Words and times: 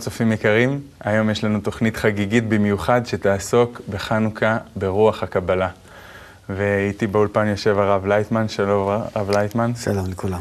צופים 0.00 0.32
יקרים, 0.32 0.80
היום 1.00 1.30
יש 1.30 1.44
לנו 1.44 1.60
תוכנית 1.60 1.96
חגיגית 1.96 2.48
במיוחד 2.48 3.06
שתעסוק 3.06 3.80
בחנוכה 3.90 4.58
ברוח 4.76 5.22
הקבלה. 5.22 5.68
ואיתי 6.48 7.06
באולפן 7.06 7.46
יושב 7.46 7.78
הרב 7.78 8.06
לייטמן, 8.06 8.48
שלום 8.48 8.88
הרב 9.14 9.30
לייטמן. 9.30 9.72
שלום 9.74 10.06
לכולם. 10.10 10.40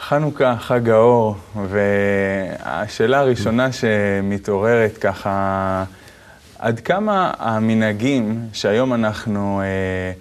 חנוכה, 0.00 0.56
חג 0.58 0.88
האור, 0.88 1.36
והשאלה 1.68 3.18
הראשונה 3.18 3.72
שמתעוררת 3.72 4.98
ככה, 4.98 5.84
עד 6.58 6.80
כמה 6.80 7.32
המנהגים 7.38 8.40
שהיום 8.52 8.94
אנחנו, 8.94 9.60
אה, 9.60 10.12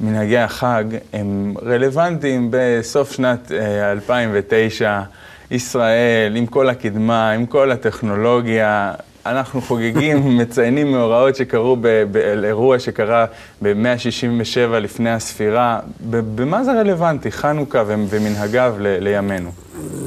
מנהגי 0.00 0.38
החג, 0.38 0.84
הם 1.12 1.54
רלוונטיים 1.62 2.48
בסוף 2.50 3.12
שנת 3.12 3.52
2009, 3.92 4.86
אה, 4.86 5.02
ישראל, 5.52 6.36
עם 6.36 6.46
כל 6.46 6.68
הקדמה, 6.68 7.30
עם 7.30 7.46
כל 7.46 7.70
הטכנולוגיה, 7.70 8.94
אנחנו 9.26 9.60
חוגגים, 9.60 10.28
מציינים 10.38 10.92
מאורעות 10.92 11.36
שקרו 11.36 11.76
באירוע 12.10 12.78
שקרה 12.78 13.26
ב-167 13.62 14.78
לפני 14.80 15.10
הספירה. 15.10 15.80
במה 16.10 16.64
זה 16.64 16.72
רלוונטי, 16.72 17.32
חנוכה 17.32 17.84
ומנהגיו 17.86 18.74
לימינו? 18.78 19.50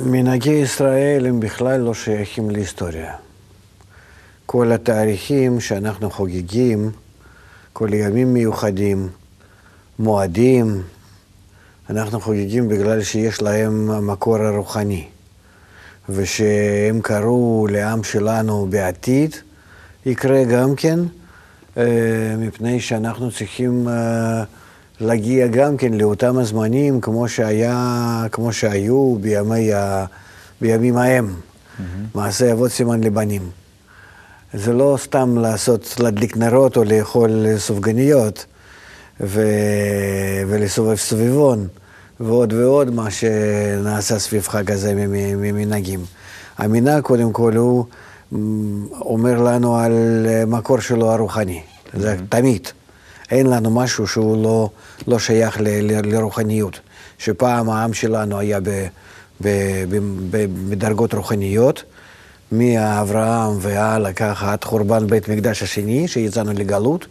מנהגי 0.05 0.51
ישראל 0.51 1.25
הם 1.25 1.39
בכלל 1.39 1.81
לא 1.81 1.93
שייכים 1.93 2.49
להיסטוריה. 2.49 3.13
כל 4.45 4.71
התאריכים 4.71 5.59
שאנחנו 5.59 6.09
חוגגים, 6.09 6.91
כל 7.73 7.93
ימים 7.93 8.33
מיוחדים, 8.33 9.09
מועדים, 9.99 10.81
אנחנו 11.89 12.21
חוגגים 12.21 12.67
בגלל 12.67 13.01
שיש 13.03 13.41
להם 13.41 14.07
מקור 14.07 14.37
הרוחני. 14.37 15.05
ושהם 16.09 17.01
קראו 17.01 17.67
לעם 17.71 18.03
שלנו 18.03 18.67
בעתיד, 18.69 19.35
יקרה 20.05 20.43
גם 20.43 20.75
כן, 20.75 20.99
אה, 21.77 21.83
מפני 22.37 22.79
שאנחנו 22.79 23.31
צריכים 23.31 23.87
אה, 23.87 24.43
להגיע 24.99 25.47
גם 25.47 25.77
כן 25.77 25.93
לאותם 25.93 26.37
הזמנים 26.37 27.01
כמו, 27.01 27.27
שהיה, 27.27 28.25
כמו 28.31 28.53
שהיו 28.53 29.15
בימי 29.21 29.73
ה, 29.73 30.05
בימים 30.61 30.97
ההם, 30.97 31.33
mm-hmm. 31.33 31.81
מעשה 32.13 32.51
אבות 32.51 32.71
סימן 32.71 33.03
לבנים. 33.03 33.49
זה 34.53 34.73
לא 34.73 34.97
סתם 35.01 35.37
לעשות, 35.37 35.95
להדליק 35.99 36.37
נרות 36.37 36.77
או 36.77 36.83
לאכול 36.83 37.45
סופגניות 37.57 38.45
ו... 39.21 39.41
ולסובב 40.47 40.95
סביבון. 40.95 41.67
ועוד 42.19 42.53
ועוד 42.53 42.93
מה 42.93 43.11
שנעשה 43.11 44.19
סביב 44.19 44.47
חג 44.47 44.71
הזה 44.71 44.93
ממנהגים. 45.37 45.99
המנהג 46.57 47.03
קודם 47.03 47.31
כל 47.31 47.55
הוא 47.55 47.85
אומר 48.91 49.41
לנו 49.41 49.77
על 49.77 50.25
מקור 50.47 50.79
שלו 50.79 51.11
הרוחני, 51.11 51.61
זה 51.93 52.13
mm-hmm. 52.13 52.29
תמיד. 52.29 52.67
אין 53.31 53.47
לנו 53.47 53.71
משהו 53.71 54.07
שהוא 54.07 54.43
לא, 54.43 54.69
לא 55.07 55.19
שייך 55.19 55.57
ל, 55.59 55.67
ל, 55.67 56.13
לרוחניות. 56.13 56.79
שפעם 57.17 57.69
העם 57.69 57.93
שלנו 57.93 58.39
היה 58.39 58.59
ב, 58.59 58.69
ב, 59.41 59.47
ב, 59.89 59.97
ב, 60.31 60.45
בדרגות 60.69 61.13
רוחניות, 61.13 61.83
מאברהם 62.51 63.57
והלאה 63.59 64.13
ככה 64.13 64.51
עד 64.51 64.63
חורבן 64.63 65.07
בית 65.07 65.29
מקדש 65.29 65.63
השני, 65.63 66.07
שיצאנו 66.07 66.53
לגלות, 66.53 67.05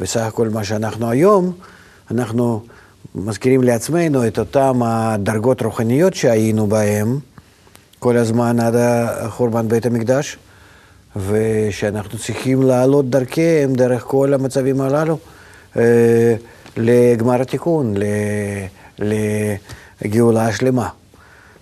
וסך 0.00 0.20
הכל 0.20 0.48
מה 0.48 0.64
שאנחנו 0.64 1.10
היום, 1.10 1.52
אנחנו 2.10 2.62
מזכירים 3.14 3.62
לעצמנו 3.62 4.26
את 4.26 4.38
אותן 4.38 4.72
הדרגות 4.84 5.62
רוחניות 5.62 6.14
שהיינו 6.14 6.66
בהן 6.66 7.18
כל 7.98 8.16
הזמן 8.16 8.60
עד 8.60 8.74
חורבן 9.28 9.68
בית 9.68 9.86
המקדש, 9.86 10.36
ושאנחנו 11.16 12.18
צריכים 12.18 12.62
לעלות 12.62 13.10
דרכיהם, 13.10 13.74
דרך 13.74 14.02
כל 14.02 14.34
המצבים 14.34 14.80
הללו, 14.80 15.18
אה, 15.76 16.34
לגמר 16.76 17.42
התיקון, 17.42 17.94
לגאולה 18.98 20.46
השלמה. 20.46 20.88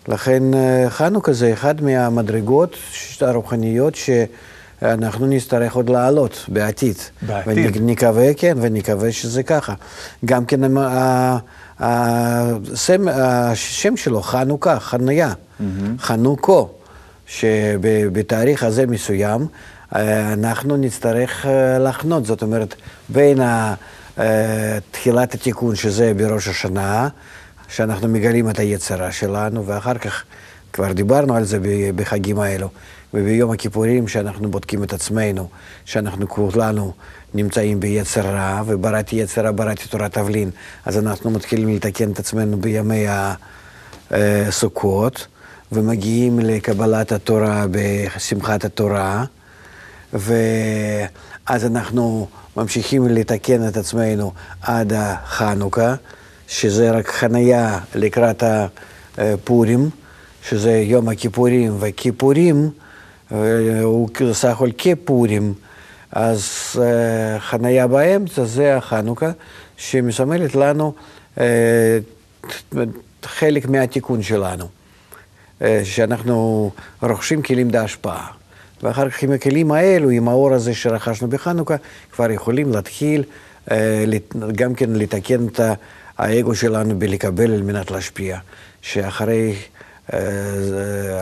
לכן 0.08 0.54
אה, 0.54 0.91
חנוכה 0.91 1.32
זה 1.32 1.53
אחד 1.53 1.82
מהמדרגות 1.82 2.76
הרוחניות 3.20 3.94
ש... 3.94 4.10
אנחנו 4.82 5.26
נצטרך 5.26 5.75
עוד 5.75 5.91
לעלות 5.91 6.44
בעתיד. 6.48 6.97
בעתיד. 7.22 7.76
ונקווה, 7.76 8.34
כן, 8.34 8.56
ונקווה 8.60 9.12
שזה 9.12 9.42
ככה. 9.42 9.75
גם 10.25 10.44
כן 10.44 10.60
השם, 11.81 13.09
השם 13.09 13.97
שלו, 13.97 14.22
חנוכה, 14.22 14.81
חניה, 14.81 15.32
mm-hmm. 15.32 15.65
חנוכו, 15.98 16.69
שבתאריך 17.26 18.62
הזה 18.62 18.86
מסוים 18.86 19.47
אה, 19.94 20.32
אנחנו 20.32 20.76
נצטרך 20.76 21.47
אה, 21.47 21.78
לחנות, 21.78 22.26
זאת 22.26 22.42
אומרת, 22.42 22.75
בין 23.09 23.41
אה, 23.41 23.75
תחילת 24.91 25.34
התיקון, 25.34 25.75
שזה 25.75 26.12
בראש 26.16 26.48
השנה, 26.48 27.09
שאנחנו 27.69 28.09
מגלים 28.09 28.50
את 28.50 28.59
היצרה 28.59 29.12
שלנו, 29.12 29.66
ואחר 29.66 29.94
כך, 29.94 30.25
כבר 30.72 30.92
דיברנו 30.92 31.36
על 31.36 31.44
זה 31.44 31.59
בחגים 31.97 32.41
האלו, 32.41 32.69
וביום 33.14 33.50
הכיפורים, 33.50 34.08
שאנחנו 34.08 34.50
בודקים 34.50 34.84
את 34.84 34.92
עצמנו, 34.92 35.48
שאנחנו 35.84 36.28
כולנו 36.28 36.92
נמצאים 37.34 37.80
ביצר 37.80 38.20
רע, 38.20 38.62
ובראתי 38.66 39.16
יצר 39.16 39.42
רע, 39.42 39.50
בראתי 39.54 39.88
תורת 39.88 40.12
תבלין, 40.12 40.50
אז 40.84 40.98
אנחנו 40.98 41.30
מתחילים 41.30 41.76
לתקן 41.76 42.10
את 42.12 42.18
עצמנו 42.18 42.56
בימי 42.56 43.06
הסוכות, 44.10 45.26
ומגיעים 45.72 46.38
לקבלת 46.38 47.12
התורה 47.12 47.64
בשמחת 47.70 48.64
התורה, 48.64 49.24
ואז 50.12 51.64
אנחנו 51.66 52.28
ממשיכים 52.56 53.08
לתקן 53.08 53.68
את 53.68 53.76
עצמנו 53.76 54.32
עד 54.62 54.92
החנוכה, 54.96 55.94
שזה 56.48 56.90
רק 56.90 57.08
חנייה 57.08 57.78
לקראת 57.94 58.42
הפורים, 59.18 59.90
שזה 60.48 60.72
יום 60.72 61.08
הכיפורים, 61.08 61.76
וכיפורים 61.80 62.70
הוא 63.31 64.09
סך 64.32 64.48
הכל 64.48 64.70
כפורים, 64.78 65.54
אז 66.12 66.50
אה, 66.82 67.41
חניה 67.41 67.87
באמצע 67.87 68.44
זה 68.44 68.76
החנוכה, 68.76 69.31
שמסמלת 69.76 70.54
לנו 70.54 70.94
אה, 71.41 71.98
חלק 73.22 73.69
מהתיקון 73.69 74.22
שלנו, 74.22 74.69
אה, 75.62 75.81
שאנחנו 75.84 76.70
רוכשים 77.03 77.42
כלים 77.42 77.70
בהשפעה. 77.70 78.26
ואחר 78.82 79.10
כך 79.10 79.22
עם 79.22 79.32
הכלים 79.32 79.72
האלו, 79.72 80.10
עם 80.10 80.28
האור 80.28 80.53
הזה 80.53 80.75
שרכשנו 80.75 81.28
בחנוכה, 81.28 81.76
כבר 82.12 82.31
יכולים 82.31 82.72
להתחיל 82.72 83.25
גם 84.54 84.75
כן 84.75 84.91
לתקן 84.91 85.47
את 85.47 85.60
האגו 86.19 86.54
שלנו 86.54 86.98
בלקבל 86.98 87.53
על 87.54 87.62
מנת 87.62 87.91
להשפיע. 87.91 88.38
שאחרי 88.82 89.50
אה, 89.50 89.56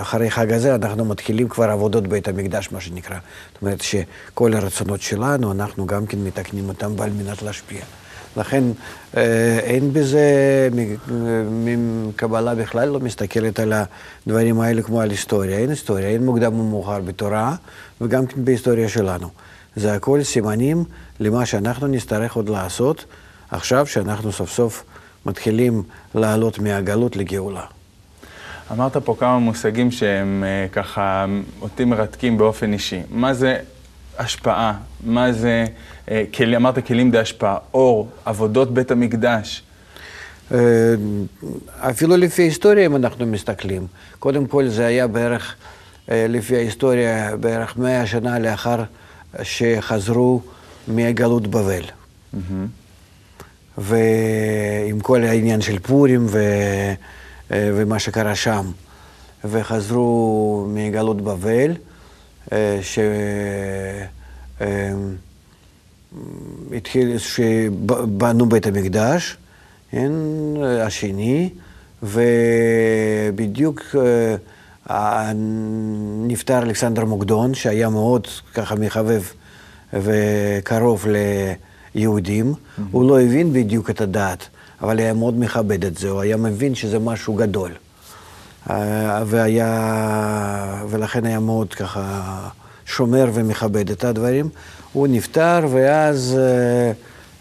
אחרי 0.01 0.31
חג 0.31 0.53
הזה 0.53 0.75
אנחנו 0.75 1.05
מתחילים 1.05 1.49
כבר 1.49 1.71
עבודות 1.71 2.07
בית 2.07 2.29
המקדש, 2.29 2.73
מה 2.73 2.81
שנקרא. 2.81 3.17
זאת 3.53 3.63
אומרת 3.63 3.81
שכל 3.81 4.55
הרצונות 4.55 5.01
שלנו, 5.01 5.53
אנחנו 5.53 5.87
גם 5.87 6.07
כן 6.07 6.19
מתקנים 6.19 6.69
אותם 6.69 7.01
על 7.01 7.11
מנת 7.11 7.43
להשפיע. 7.43 7.81
לכן 8.37 8.65
אה, 9.17 9.59
אין 9.59 9.93
בזה, 9.93 10.69
קבלה 12.17 12.55
בכלל 12.55 12.89
לא 12.89 13.01
מסתכלת 13.01 13.61
על 13.61 13.73
הדברים 14.27 14.61
האלה 14.61 14.83
כמו 14.83 15.01
על 15.01 15.11
היסטוריה. 15.11 15.59
אין 15.59 15.71
היסטוריה, 15.71 16.09
אין 16.09 16.25
מוקדם 16.25 16.61
ומאוחר 16.61 17.01
בתורה 17.01 17.55
וגם 18.01 18.27
כן 18.27 18.45
בהיסטוריה 18.45 18.89
שלנו. 18.89 19.29
זה 19.77 19.95
הכל 19.95 20.23
סימנים 20.23 20.85
למה 21.21 21.47
שאנחנו 21.47 21.87
נצטרך 21.87 22.37
עוד 22.37 22.49
לעשות 22.49 23.05
עכשיו 23.51 23.87
שאנחנו 23.87 24.33
סוף 24.33 24.51
סוף 24.51 24.85
מתחילים 25.27 25.83
לעלות 26.15 26.59
מהגלות 26.59 27.17
לגאולה. 27.17 27.65
אמרת 28.73 28.97
פה 28.97 29.17
כמה 29.19 29.39
מושגים 29.39 29.91
שהם 29.91 30.45
אה, 30.47 30.67
ככה 30.73 31.27
אותי 31.61 31.85
מרתקים 31.85 32.39
באופן 32.39 32.73
אישי. 32.73 33.01
מה 33.11 33.35
זה 33.35 33.59
השפעה? 34.19 34.75
מה 35.05 35.33
זה, 35.33 35.65
אה, 36.11 36.25
כל, 36.33 36.55
אמרת 36.55 36.87
כלים 36.87 37.11
די 37.11 37.19
השפעה, 37.19 37.57
אור, 37.75 38.09
עבודות 38.25 38.75
בית 38.75 38.91
המקדש. 38.91 39.63
אה, 40.53 40.59
אפילו 41.79 42.17
לפי 42.17 42.43
ההיסטוריה, 42.43 42.87
אם 42.87 42.97
אנחנו 42.97 43.27
מסתכלים, 43.27 43.87
קודם 44.19 44.47
כל 44.47 44.69
זה 44.69 44.87
היה 44.87 45.07
בערך, 45.07 45.55
לפי 46.09 46.57
ההיסטוריה, 46.57 47.37
בערך 47.37 47.77
מאה 47.77 48.07
שנה 48.07 48.39
לאחר 48.39 48.83
שחזרו 49.43 50.41
מגלות 50.89 51.47
בבל. 51.47 51.83
Mm-hmm. 51.83 52.39
ועם 53.79 55.01
כל 55.01 55.25
העניין 55.25 55.61
של 55.61 55.79
פורים 55.79 56.27
ו... 56.29 56.39
אה, 57.53 57.71
ומה 57.75 57.99
שקרה 57.99 58.35
שם. 58.35 58.71
וחזרו 59.45 60.67
מגלות 60.69 61.21
בבל, 61.21 61.73
אה, 62.53 62.79
שהתחיל, 66.73 67.13
אה, 67.13 67.19
שבנו 67.19 68.49
בית 68.49 68.67
המקדש, 68.67 69.37
כן, 69.91 70.13
השני, 70.83 71.51
ובדיוק 72.03 73.83
נפטר 76.27 76.63
אלכסנדר 76.63 77.05
מוקדון, 77.05 77.55
שהיה 77.55 77.89
מאוד 77.89 78.27
ככה 78.55 78.75
מחבב 78.75 79.23
וקרוב 79.93 81.07
ליהודים. 81.95 82.53
Mm-hmm. 82.55 82.83
הוא 82.91 83.09
לא 83.09 83.21
הבין 83.21 83.53
בדיוק 83.53 83.91
את 83.91 84.01
הדת, 84.01 84.49
אבל 84.85 84.99
היה 84.99 85.15
מאוד 85.15 85.39
מכבד 85.39 85.85
את 85.85 85.99
זה, 85.99 86.09
הוא 86.09 86.21
היה 86.21 86.37
מבין 86.37 86.75
שזה 86.75 86.99
משהו 86.99 87.35
גדול. 87.35 87.71
אה, 88.71 89.23
והיה, 89.27 90.83
ולכן 90.89 91.27
היה 91.27 91.41
מאוד 91.41 91.75
ככה 91.75 92.03
שומר 92.87 93.31
ומכבד 93.35 93.91
את 93.91 94.05
הדברים. 94.05 94.49
הוא 94.93 95.07
נפטר, 95.11 95.67
ואז 95.71 96.39
אה, 96.39 96.93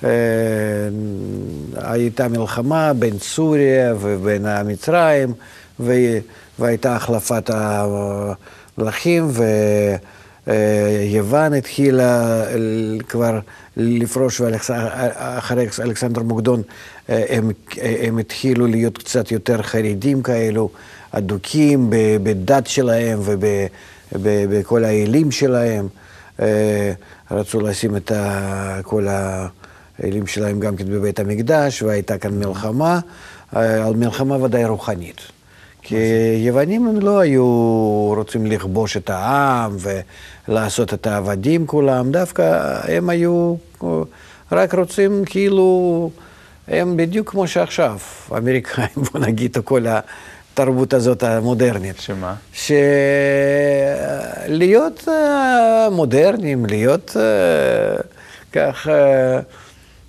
אה, 0.10 1.90
הייתה 1.92 2.28
מלחמה 2.28 2.94
בין 2.94 3.20
סוריה 3.20 3.94
ובין 4.00 4.46
מצרים, 4.66 5.34
והייתה 6.60 6.96
החלפת 6.96 7.50
המלכים, 7.54 9.32
ויוון 10.48 11.54
התחילה 11.54 12.44
כבר 13.10 13.40
לפרוש, 13.78 14.42
ואחרי 14.42 15.68
אלכסנדר 15.82 16.24
מוקדון 16.24 16.62
הם, 17.08 17.52
הם 17.82 18.18
התחילו 18.18 18.68
להיות 18.68 18.98
קצת 18.98 19.32
יותר 19.32 19.62
חרדים 19.62 20.24
כאלו, 20.24 20.70
אדוקים 21.12 21.90
בדת 22.24 22.68
שלהם 22.68 23.20
ובכל 24.12 24.84
האלים 24.84 25.32
שלהם. 25.32 25.88
רצו 27.32 27.62
לשים 27.62 27.96
את 27.96 28.12
כל 28.84 29.08
האלים 29.08 30.28
שלהם 30.28 30.60
גם 30.60 30.76
כן 30.76 30.86
בבית 30.86 31.20
המקדש, 31.20 31.82
והייתה 31.82 32.18
כאן 32.18 32.40
מלחמה, 32.40 33.00
על 33.52 33.96
מלחמה 33.96 34.44
ודאי 34.44 34.66
רוחנית. 34.66 35.22
כי 35.84 35.96
יוונים 36.38 36.88
הם 36.88 37.00
לא 37.00 37.20
היו 37.20 37.46
רוצים 38.16 38.46
לכבוש 38.46 38.98
את 38.98 39.10
העם 39.10 39.76
ולעשות 40.48 40.94
את 40.94 41.08
העבדים 41.08 41.68
כולם, 41.68 42.12
דווקא 42.12 42.80
הם 42.84 43.10
היו 43.10 43.56
רק 44.52 44.74
רוצים 44.74 45.24
כאילו, 45.26 46.10
הם 46.68 46.98
בדיוק 46.98 47.30
כמו 47.30 47.48
שעכשיו, 47.48 47.98
האמריקאים, 48.32 48.88
בוא 49.12 49.20
נגיד, 49.20 49.58
כל 49.64 49.86
התרבות 49.88 50.94
הזאת 50.94 51.24
המודרנית. 51.24 52.00
שמה? 52.00 52.36
שלהיות 54.50 55.08
מודרניים, 55.92 56.66
להיות 56.66 57.18
כך... 58.54 58.88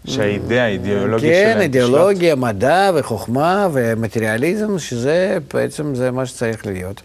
שהאידאה, 0.07 0.65
האידיאולוגיה 0.65 1.31
כן, 1.31 1.43
שלהם. 1.43 1.55
כן, 1.55 1.61
אידיאולוגיה, 1.61 2.35
מדע 2.35 2.91
וחוכמה 2.95 3.69
ומטריאליזם, 3.73 4.79
שזה 4.79 5.39
בעצם 5.55 5.95
זה 5.95 6.11
מה 6.11 6.27
שצריך 6.27 6.67
להיות. 6.67 7.03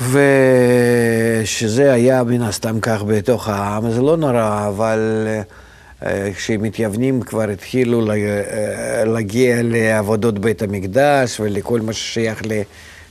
ושזה 0.00 1.92
היה 1.92 2.22
מן 2.24 2.42
הסתם 2.42 2.80
כך 2.80 3.02
בתוך 3.06 3.48
העם, 3.48 3.90
זה 3.90 4.02
לא 4.02 4.16
נורא, 4.16 4.68
אבל 4.68 5.28
אה, 6.06 6.28
כשמתייוונים 6.36 7.22
כבר 7.22 7.50
התחילו 7.50 8.10
אה, 8.10 9.04
להגיע 9.04 9.56
לעבודות 9.62 10.38
בית 10.38 10.62
המקדש 10.62 11.40
ולכל 11.40 11.80
מה 11.80 11.92
ששייך 11.92 12.42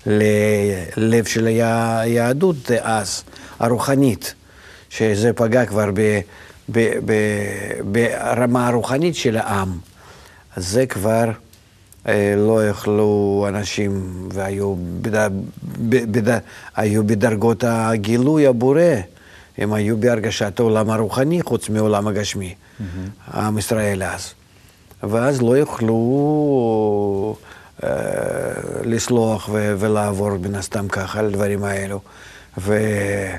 ללב 0.05 1.25
של 1.25 1.47
היהדות 1.47 2.71
אז, 2.81 3.23
הרוחנית, 3.59 4.33
שזה 4.89 5.33
פגע 5.33 5.65
כבר 5.65 5.89
ב... 5.93 6.19
ברמה 7.83 8.67
הרוחנית 8.67 9.15
של 9.15 9.37
העם. 9.37 9.77
אז 10.55 10.67
זה 10.67 10.85
כבר 10.85 11.31
אה, 12.07 12.33
לא 12.37 12.67
יכלו 12.67 13.45
אנשים, 13.49 14.11
והיו 14.33 14.75
בד... 15.01 15.29
בד... 15.89 16.39
היו 16.75 17.03
בדרגות 17.03 17.63
הגילוי 17.67 18.47
הבורא. 18.47 18.81
הם 19.57 19.73
היו 19.73 19.97
בהרגשת 19.97 20.59
העולם 20.59 20.89
הרוחני 20.89 21.41
חוץ 21.41 21.69
מעולם 21.69 22.07
הגשמי, 22.07 22.55
mm-hmm. 22.55 23.37
עם 23.37 23.57
ישראל 23.57 24.03
אז. 24.03 24.33
ואז 25.03 25.41
לא 25.41 25.57
יוכלו 25.57 27.35
אה, 27.83 27.89
לסלוח 28.83 29.49
ו- 29.51 29.75
ולעבור 29.79 30.37
מן 30.37 30.55
הסתם 30.55 30.87
ככה 30.87 31.19
על 31.19 31.25
הדברים 31.25 31.63
האלו. 31.63 31.99
ו- 32.57 33.35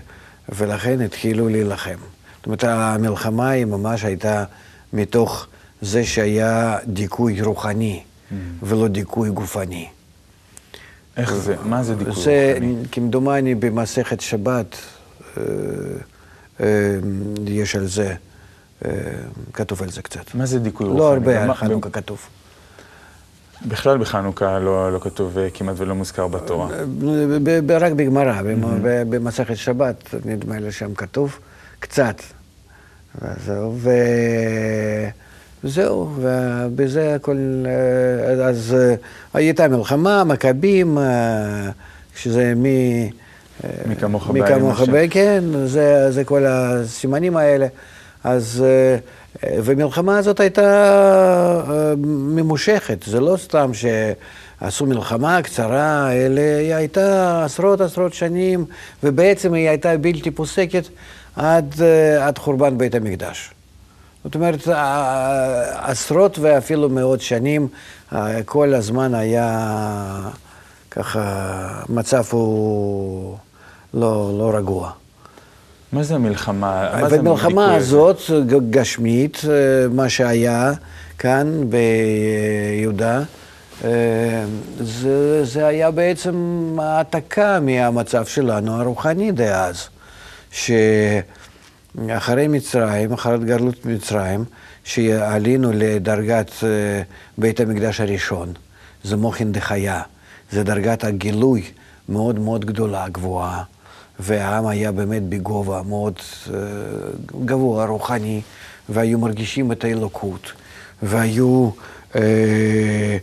ולכן 0.48 1.00
התחילו 1.00 1.48
להילחם. 1.48 1.98
זאת 2.42 2.46
אומרת, 2.46 2.64
המלחמה 2.64 3.50
היא 3.50 3.64
ממש 3.64 4.04
הייתה 4.04 4.44
מתוך 4.92 5.46
זה 5.82 6.04
שהיה 6.04 6.78
דיכוי 6.86 7.42
רוחני 7.42 8.02
mm. 8.02 8.34
ולא 8.62 8.88
דיכוי 8.88 9.30
גופני. 9.30 9.88
איך 11.16 11.34
זה? 11.34 11.56
מה 11.64 11.82
זה 11.82 11.94
דיכוי 11.94 12.22
זה, 12.22 12.52
רוחני? 12.54 12.74
כמדומני 12.92 13.54
במסכת 13.54 14.20
שבת 14.20 14.76
אה, 15.36 15.42
אה, 16.60 16.66
יש 17.46 17.76
על 17.76 17.86
זה, 17.86 18.14
אה, 18.84 18.90
כתוב 19.52 19.82
על 19.82 19.90
זה 19.90 20.02
קצת. 20.02 20.34
מה 20.34 20.46
זה 20.46 20.58
דיכוי 20.58 20.86
לא 20.86 20.92
רוחני? 20.92 21.04
לא 21.04 21.12
הרבה 21.12 21.42
על 21.42 21.54
חנוכה 21.54 21.90
כתוב. 21.90 22.18
בכלל 23.66 23.98
בחנוכה 23.98 24.58
לא, 24.58 24.92
לא 24.92 24.98
כתוב 24.98 25.38
אה, 25.38 25.48
כמעט 25.54 25.74
ולא 25.78 25.94
מוזכר 25.94 26.28
בתורה. 26.28 26.68
ב- 27.42 27.66
ב- 27.66 27.70
רק 27.70 27.92
בגמרא, 27.92 28.42
ב- 28.42 29.02
במסכת 29.16 29.56
שבת, 29.56 30.14
נדמה 30.24 30.58
לי 30.58 30.72
שם 30.72 30.94
כתוב, 30.94 31.38
קצת. 31.82 32.22
וזהו, 33.22 33.76
ו- 33.78 35.08
וזהו, 35.64 36.10
ובזה 36.16 37.14
הכל, 37.14 37.36
אה, 37.66 38.46
אז 38.46 38.76
אה, 38.78 38.94
הייתה 39.34 39.68
מלחמה, 39.68 40.24
מכבים, 40.24 40.98
אה, 40.98 41.70
שזה 42.16 42.52
מ... 42.56 42.62
מי 42.62 43.96
כמוך 44.00 44.30
מי 44.30 44.40
באלים 44.40 44.58
כמוך 44.58 44.80
השם. 44.80 44.92
ב- 44.92 45.06
כן, 45.10 45.44
זה, 45.64 46.10
זה 46.10 46.24
כל 46.24 46.44
הסימנים 46.46 47.36
האלה. 47.36 47.66
אז, 48.24 48.64
ומלחמה 49.44 50.18
הזאת 50.18 50.40
הייתה 50.40 51.92
ממושכת, 52.34 53.02
זה 53.06 53.20
לא 53.20 53.36
סתם 53.36 53.70
שעשו 54.62 54.86
מלחמה 54.86 55.42
קצרה, 55.42 56.12
אלא 56.12 56.40
היא 56.40 56.74
הייתה 56.74 57.44
עשרות 57.44 57.80
עשרות 57.80 58.14
שנים, 58.14 58.64
ובעצם 59.02 59.54
היא 59.54 59.68
הייתה 59.68 59.96
בלתי 59.98 60.30
פוסקת 60.30 60.88
עד, 61.36 61.74
אה, 61.82 62.26
עד 62.26 62.38
חורבן 62.38 62.78
בית 62.78 62.94
המקדש. 62.94 63.50
זאת 64.24 64.34
אומרת, 64.34 64.68
ע- 64.68 65.90
עשרות 65.90 66.38
ואפילו 66.38 66.88
מאות 66.88 67.20
שנים, 67.20 67.68
אה, 68.12 68.42
כל 68.44 68.74
הזמן 68.74 69.14
היה 69.14 70.28
ככה, 70.90 71.22
מצב 71.88 72.22
הוא 72.30 73.36
לא, 73.94 74.34
לא 74.38 74.52
רגוע. 74.56 74.90
מה 75.92 76.02
זה 76.02 76.14
המלחמה? 76.14 76.88
מה 77.00 77.08
זה 77.08 77.16
ובמלחמה 77.20 77.46
הדיכוי 77.46 77.76
הזה? 77.76 77.96
הזאת, 77.96 78.70
גשמית, 78.70 79.42
אה, 79.48 79.88
מה 79.88 80.08
שהיה 80.08 80.72
כאן 81.18 81.64
ביהודה, 81.70 83.18
אה, 83.18 83.24
זה, 84.80 85.44
זה 85.44 85.66
היה 85.66 85.90
בעצם 85.90 86.34
העתקה 86.78 87.60
מהמצב 87.60 88.26
שלנו 88.26 88.80
הרוחני 88.80 89.32
דאז, 89.32 89.88
שאחרי 90.50 92.48
מצרים, 92.48 93.12
אחרי 93.12 93.38
גלות 93.38 93.86
מצרים, 93.86 94.44
שעלינו 94.84 95.70
לדרגת 95.74 96.50
אה, 96.62 97.02
בית 97.38 97.60
המקדש 97.60 98.00
הראשון, 98.00 98.52
זה 99.04 99.16
מוחין 99.16 99.52
דחיה, 99.52 100.02
זה 100.50 100.64
דרגת 100.64 101.04
הגילוי 101.04 101.62
מאוד 102.08 102.38
מאוד 102.38 102.64
גדולה, 102.64 103.08
גבוהה. 103.08 103.62
והעם 104.20 104.66
היה 104.66 104.92
באמת 104.92 105.22
בגובה 105.22 105.82
מאוד 105.82 106.14
אה, 106.54 106.58
גבוה, 107.44 107.86
רוחני, 107.86 108.40
והיו 108.88 109.18
מרגישים 109.18 109.72
את 109.72 109.84
האלוקות, 109.84 110.52
והיו 111.02 111.70
אה, 112.14 112.20
אה, 112.20 113.16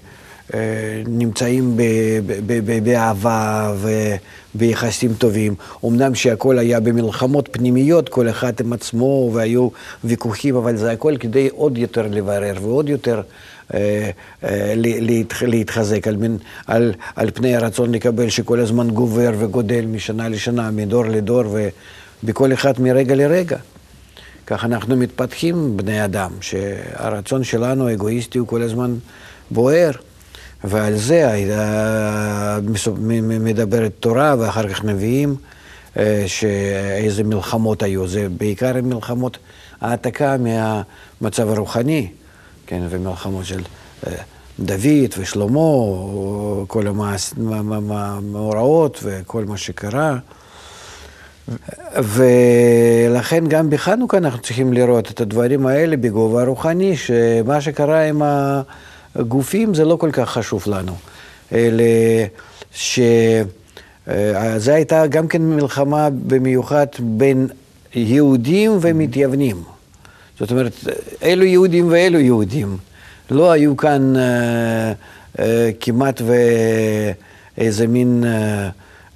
נמצאים 1.07 1.77
ב- 1.77 1.81
ב- 2.45 2.83
באהבה 2.83 3.73
וביחסים 4.55 5.13
טובים. 5.13 5.55
אמנם 5.85 6.15
שהכל 6.15 6.59
היה 6.59 6.79
במלחמות 6.79 7.49
פנימיות, 7.51 8.09
כל 8.09 8.29
אחד 8.29 8.53
עם 8.59 8.73
עצמו, 8.73 9.31
והיו 9.33 9.69
ויכוחים, 10.03 10.55
אבל 10.55 10.77
זה 10.77 10.91
הכל 10.91 11.15
כדי 11.19 11.49
עוד 11.55 11.77
יותר 11.77 12.07
לברר 12.09 12.53
ועוד 12.61 12.89
יותר 12.89 13.21
אה, 13.73 14.09
אה, 14.43 14.73
לה- 14.75 14.99
להתח- 14.99 15.43
להתחזק 15.43 16.07
על, 16.07 16.15
מין, 16.15 16.37
על, 16.67 16.93
על 17.15 17.29
פני 17.33 17.55
הרצון 17.55 17.91
לקבל 17.91 18.29
שכל 18.29 18.59
הזמן 18.59 18.89
גובר 18.89 19.31
וגודל 19.39 19.85
משנה 19.85 20.29
לשנה, 20.29 20.71
מדור 20.71 21.05
לדור, 21.05 21.43
ובכל 22.23 22.53
אחד 22.53 22.73
מרגע 22.81 23.15
לרגע. 23.15 23.57
כך 24.47 24.65
אנחנו 24.65 24.95
מתפתחים, 24.97 25.77
בני 25.77 26.05
אדם, 26.05 26.31
שהרצון 26.41 27.43
שלנו 27.43 27.87
האגואיסטי 27.87 28.37
הוא 28.37 28.47
כל 28.47 28.61
הזמן 28.61 28.95
בוער. 29.51 29.91
ועל 30.63 30.97
זה 30.97 31.43
מדברת 33.21 33.91
תורה 33.99 34.35
ואחר 34.39 34.69
כך 34.69 34.83
נביאים, 34.83 35.35
אה, 35.97 36.23
שאיזה 36.27 37.23
מלחמות 37.23 37.83
היו. 37.83 38.07
זה 38.07 38.27
בעיקר 38.37 38.73
מלחמות 38.83 39.37
העתקה 39.81 40.35
מהמצב 40.37 41.49
הרוחני, 41.49 42.07
כן, 42.67 42.81
ומלחמות 42.89 43.45
של 43.45 43.61
אה, 44.07 44.13
דוד 44.59 45.13
ושלמה, 45.17 45.59
כל 46.67 46.87
המאורעות 46.87 48.99
וכל 49.03 49.45
מה 49.45 49.57
שקרה. 49.57 50.17
ולכן 51.95 53.47
גם 53.47 53.69
בחנוכה 53.69 54.17
אנחנו 54.17 54.39
צריכים 54.39 54.73
לראות 54.73 55.11
את 55.11 55.21
הדברים 55.21 55.67
האלה 55.67 55.97
בגובה 55.97 56.43
רוחני, 56.43 56.97
שמה 56.97 57.61
שקרה 57.61 58.03
עם 58.03 58.21
הגופים 59.19 59.73
זה 59.73 59.85
לא 59.85 59.95
כל 59.95 60.09
כך 60.11 60.29
חשוב 60.29 60.63
לנו, 60.67 60.95
אלא 61.51 61.83
שזה 62.71 63.35
הייתה 64.73 65.07
גם 65.07 65.27
כן 65.27 65.41
מלחמה 65.41 66.09
במיוחד 66.27 66.87
בין 66.99 67.47
יהודים 67.95 68.77
ומתייוונים. 68.81 69.63
זאת 70.39 70.51
אומרת, 70.51 70.73
אלו 71.23 71.43
יהודים 71.43 71.91
ואלו 71.91 72.19
יהודים. 72.19 72.77
לא 73.31 73.51
היו 73.51 73.77
כאן 73.77 74.15
אה, 74.15 74.93
אה, 75.39 75.69
כמעט 75.79 76.21
ואיזה 77.57 77.87
מין 77.87 78.23
אה, 78.23 78.69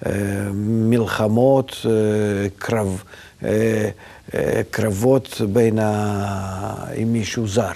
אה, 0.05 0.12
מלחמות, 0.63 1.86
אה, 1.86 1.91
קרב, 2.57 3.03
אה, 3.43 3.89
אה, 4.36 4.62
קרבות 4.72 5.41
בין 5.53 5.79
ה... 5.79 6.86
עם 6.95 7.13
מישהו 7.13 7.48
זר. 7.48 7.72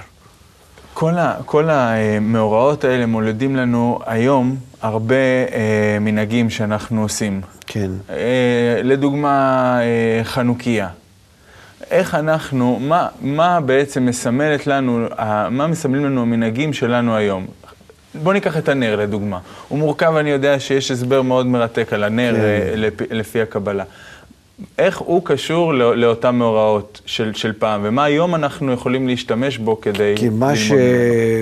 כל, 1.00 1.18
ה, 1.18 1.34
כל 1.46 1.70
המאורעות 1.70 2.84
האלה 2.84 3.06
מולדים 3.06 3.56
לנו 3.56 4.00
היום 4.06 4.56
הרבה 4.82 5.16
אה, 5.16 5.98
מנהגים 6.02 6.50
שאנחנו 6.50 7.02
עושים. 7.02 7.42
כן. 7.68 7.92
אה, 8.10 8.82
לדוגמה, 8.84 9.80
אה, 9.82 10.24
חנוכיה. 10.24 10.88
איך 11.92 12.16
אנחנו, 12.16 12.80
מה, 12.82 13.08
מה 13.22 13.60
בעצם 13.62 14.06
מסמלת 14.06 14.68
לנו, 14.68 15.08
מה 15.52 15.68
מסמלים 15.68 16.06
לנו 16.06 16.22
המנהגים 16.22 16.74
שלנו 16.74 17.16
היום? 17.16 17.46
בואו 18.16 18.34
ניקח 18.34 18.58
את 18.58 18.70
הנר 18.70 18.96
לדוגמה. 18.96 19.40
הוא 19.68 19.80
מורכב, 19.80 20.16
אני 20.16 20.30
יודע 20.30 20.60
שיש 20.60 20.92
הסבר 20.92 21.22
מאוד 21.22 21.46
מרתק 21.46 21.94
על 21.94 22.04
הנר 22.04 22.36
כן. 22.36 22.42
אה, 22.42 22.74
לפי, 22.76 23.04
לפי 23.10 23.42
הקבלה. 23.42 23.84
איך 24.78 24.98
הוא 24.98 25.22
קשור 25.26 25.74
לא, 25.74 25.98
לאותם 25.98 26.36
מאורעות 26.36 27.02
של, 27.06 27.34
של 27.34 27.54
פעם, 27.54 27.82
ומה 27.84 28.04
היום 28.04 28.36
אנחנו 28.36 28.74
יכולים 28.74 29.08
להשתמש 29.08 29.58
בו 29.58 29.82
כדי 29.82 30.14
כי 30.18 30.30
מה, 30.30 30.56
ש... 30.56 30.72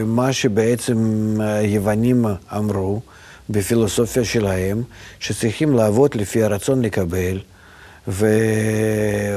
מה 0.06 0.34
שבעצם 0.34 0.98
היוונים 1.40 2.26
אמרו 2.58 3.02
בפילוסופיה 3.50 4.24
שלהם, 4.24 4.84
שצריכים 5.20 5.74
לעבוד 5.74 6.16
לפי 6.16 6.44
הרצון 6.44 6.82
לקבל, 6.82 7.40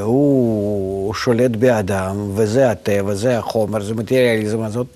והוא 0.00 1.14
שולט 1.14 1.50
באדם, 1.50 2.16
וזה 2.34 2.70
הטבע, 2.70 3.14
זה 3.14 3.38
החומר, 3.38 3.82
זה 3.82 3.94
מטריאליזם 3.94 4.62
הזאת, 4.62 4.86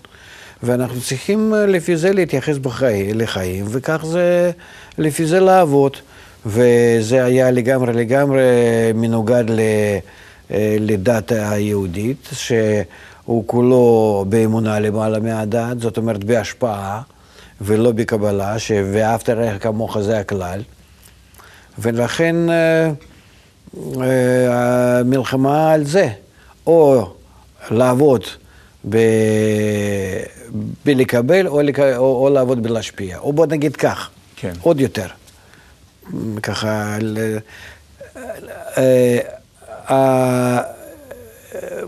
ואנחנו 0.62 1.00
צריכים 1.00 1.54
לפי 1.68 1.96
זה 1.96 2.12
להתייחס 2.12 2.58
בחיים, 2.58 3.18
לחיים, 3.18 3.64
וכך 3.68 4.04
זה, 4.06 4.50
לפי 4.98 5.26
זה 5.26 5.40
לעבוד. 5.40 5.96
וזה 6.46 7.24
היה 7.24 7.50
לגמרי 7.50 7.92
לגמרי 7.92 8.42
מנוגד 8.94 9.44
לדת 10.80 11.32
היהודית, 11.32 12.28
שהוא 12.32 13.44
כולו 13.46 14.24
באמונה 14.28 14.80
למעלה 14.80 15.20
מהדת, 15.20 15.80
זאת 15.80 15.96
אומרת 15.96 16.24
בהשפעה 16.24 17.02
ולא 17.60 17.92
בקבלה, 17.92 18.58
ש"ואהבת 18.58 19.28
לרעך 19.28 19.62
כמוך" 19.62 20.00
זה 20.00 20.18
הכלל. 20.18 20.60
ולכן 21.78 22.36
המלחמה 24.48 25.72
על 25.72 25.84
זה, 25.84 26.08
או 26.66 27.10
לעבוד 27.70 28.24
ב... 28.88 28.96
בלקבל 30.84 31.46
או, 31.46 31.62
לק... 31.62 31.78
או, 31.78 32.24
או 32.24 32.30
לעבוד 32.30 32.62
בלהשפיע, 32.62 33.18
או 33.18 33.32
בוא 33.32 33.46
נגיד 33.46 33.76
כך, 33.76 34.10
כן. 34.36 34.52
עוד 34.62 34.80
יותר. 34.80 35.06
ככה, 36.42 36.98
אה, 38.78 39.18
אה, 39.90 40.62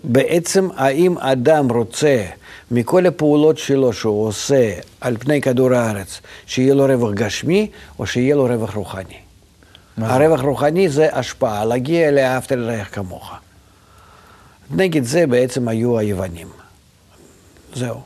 בעצם 0.05 0.69
האם 0.77 1.19
אדם 1.19 1.71
רוצה 1.71 2.25
מכל 2.71 3.07
הפעולות 3.07 3.59
שלו 3.59 3.93
שהוא 3.93 4.27
עושה 4.27 4.73
על 5.01 5.17
פני 5.17 5.41
כדור 5.41 5.75
הארץ, 5.75 6.21
שיהיה 6.47 6.75
לו 6.75 6.85
רווח 6.85 7.13
גשמי 7.15 7.71
או 7.99 8.07
שיהיה 8.07 8.35
לו 8.35 8.45
רווח 8.45 8.75
רוחני? 8.75 9.19
הרווח 9.99 10.41
רוחני 10.41 10.89
זה 10.89 11.09
השפעה, 11.13 11.65
להגיע 11.65 12.11
לאהבת 12.11 12.53
לרעך 12.53 12.95
כמוך. 12.95 13.33
נגד 14.71 15.05
זה 15.05 15.27
בעצם 15.27 15.69
היו 15.69 15.99
היוונים. 15.99 16.49
זהו. 17.75 18.01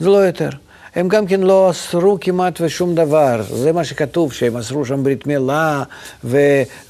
זה 0.00 0.08
לא 0.08 0.16
יותר. 0.16 0.50
הם 0.96 1.08
גם 1.08 1.26
כן 1.26 1.40
לא 1.40 1.70
אסרו 1.70 2.18
כמעט 2.20 2.60
ושום 2.60 2.94
דבר. 2.94 3.42
זה 3.50 3.72
מה 3.72 3.84
שכתוב, 3.84 4.32
שהם 4.32 4.56
אסרו 4.56 4.84
שם 4.84 5.04
ברית 5.04 5.26
מילה, 5.26 5.82
ו, 6.24 6.38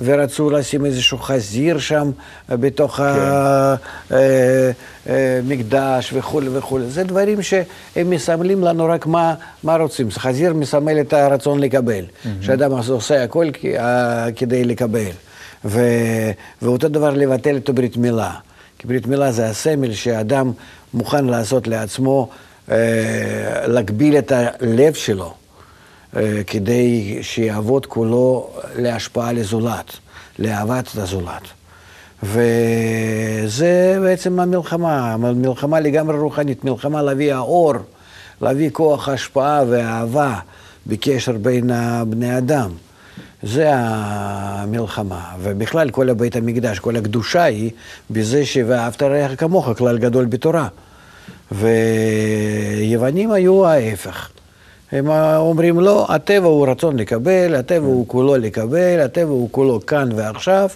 ורצו 0.01 0.51
לשים 0.51 0.87
איזשהו 0.87 1.19
חזיר 1.19 1.79
שם 1.79 2.11
בתוך 2.49 2.97
כן. 2.97 3.03
המקדש 5.07 6.13
אה, 6.13 6.17
אה, 6.17 6.19
וכולי 6.19 6.49
וכולי. 6.53 6.87
זה 6.87 7.05
דברים 7.05 7.43
שהם 7.43 8.11
מסמלים 8.11 8.65
לנו 8.65 8.87
רק 8.87 9.07
מה, 9.07 9.35
מה 9.63 9.77
רוצים. 9.77 10.11
חזיר 10.11 10.55
מסמל 10.55 11.01
את 11.01 11.13
הרצון 11.13 11.61
לקבל, 11.61 12.05
mm-hmm. 12.05 12.29
שאדם 12.41 12.73
עושה 12.89 13.25
הכל 13.25 13.47
אה, 13.79 14.27
כדי 14.37 14.65
לקבל. 14.65 15.11
ו, 15.65 15.81
ואותו 16.63 16.89
דבר 16.89 17.11
לבטל 17.11 17.57
את 17.57 17.69
הברית 17.69 17.97
מילה. 17.97 18.33
כי 18.79 18.87
ברית 18.87 19.07
מילה 19.07 19.33
זה 19.33 19.47
הסמל 19.47 19.93
שאדם 19.93 20.53
מוכן 20.95 21.25
לעשות 21.25 21.69
לעצמו 21.69 22.29
אה, 22.31 22.46
להגביל 23.67 24.19
את 24.19 24.33
הלב 24.33 24.95
שלו 24.95 25.35
אה, 26.17 26.41
כדי 26.47 27.19
שיעבוד 27.23 27.87
כולו 27.87 28.51
להשפעה 28.77 29.33
לזולת, 29.33 29.93
לאהבת 30.39 30.89
הזולת. 30.97 31.43
וזה 32.23 33.99
בעצם 34.03 34.41
המלחמה, 34.41 35.17
מלחמה 35.17 35.81
לגמרי 35.81 36.19
רוחנית, 36.19 36.65
מלחמה 36.65 37.03
להביא 37.03 37.35
האור, 37.35 37.75
להביא 38.41 38.71
כוח 38.71 39.09
השפעה 39.09 39.65
ואהבה 39.69 40.35
בקשר 40.87 41.33
בין 41.33 41.71
בני 42.09 42.39
אדם. 42.39 42.71
זה 43.43 43.71
המלחמה, 43.75 45.25
ובכלל 45.41 45.91
כל 45.91 46.11
הבית 46.11 46.37
המקדש, 46.37 46.79
כל 46.79 46.97
הקדושה 46.97 47.43
היא 47.43 47.71
בזה 48.11 48.47
ש"ואהבת 48.47 49.03
רעך 49.03 49.41
כמוך", 49.41 49.69
כלל 49.79 49.99
גדול 49.99 50.25
בתורה. 50.25 50.69
ויוונים 51.53 53.33
היו 53.33 53.67
ההפך. 53.67 54.31
הם 54.93 55.09
אומרים 55.37 55.81
לא, 55.81 56.07
הטבע 56.09 56.47
הוא 56.47 56.69
רצון 56.69 56.99
לקבל, 56.99 57.55
הטבע 57.55 57.87
הוא 57.87 58.09
כולו 58.09 58.37
לקבל, 58.37 59.01
הטבע 59.01 59.31
הוא 59.31 59.49
כולו 59.51 59.87
כאן 59.87 60.09
ועכשיו, 60.17 60.69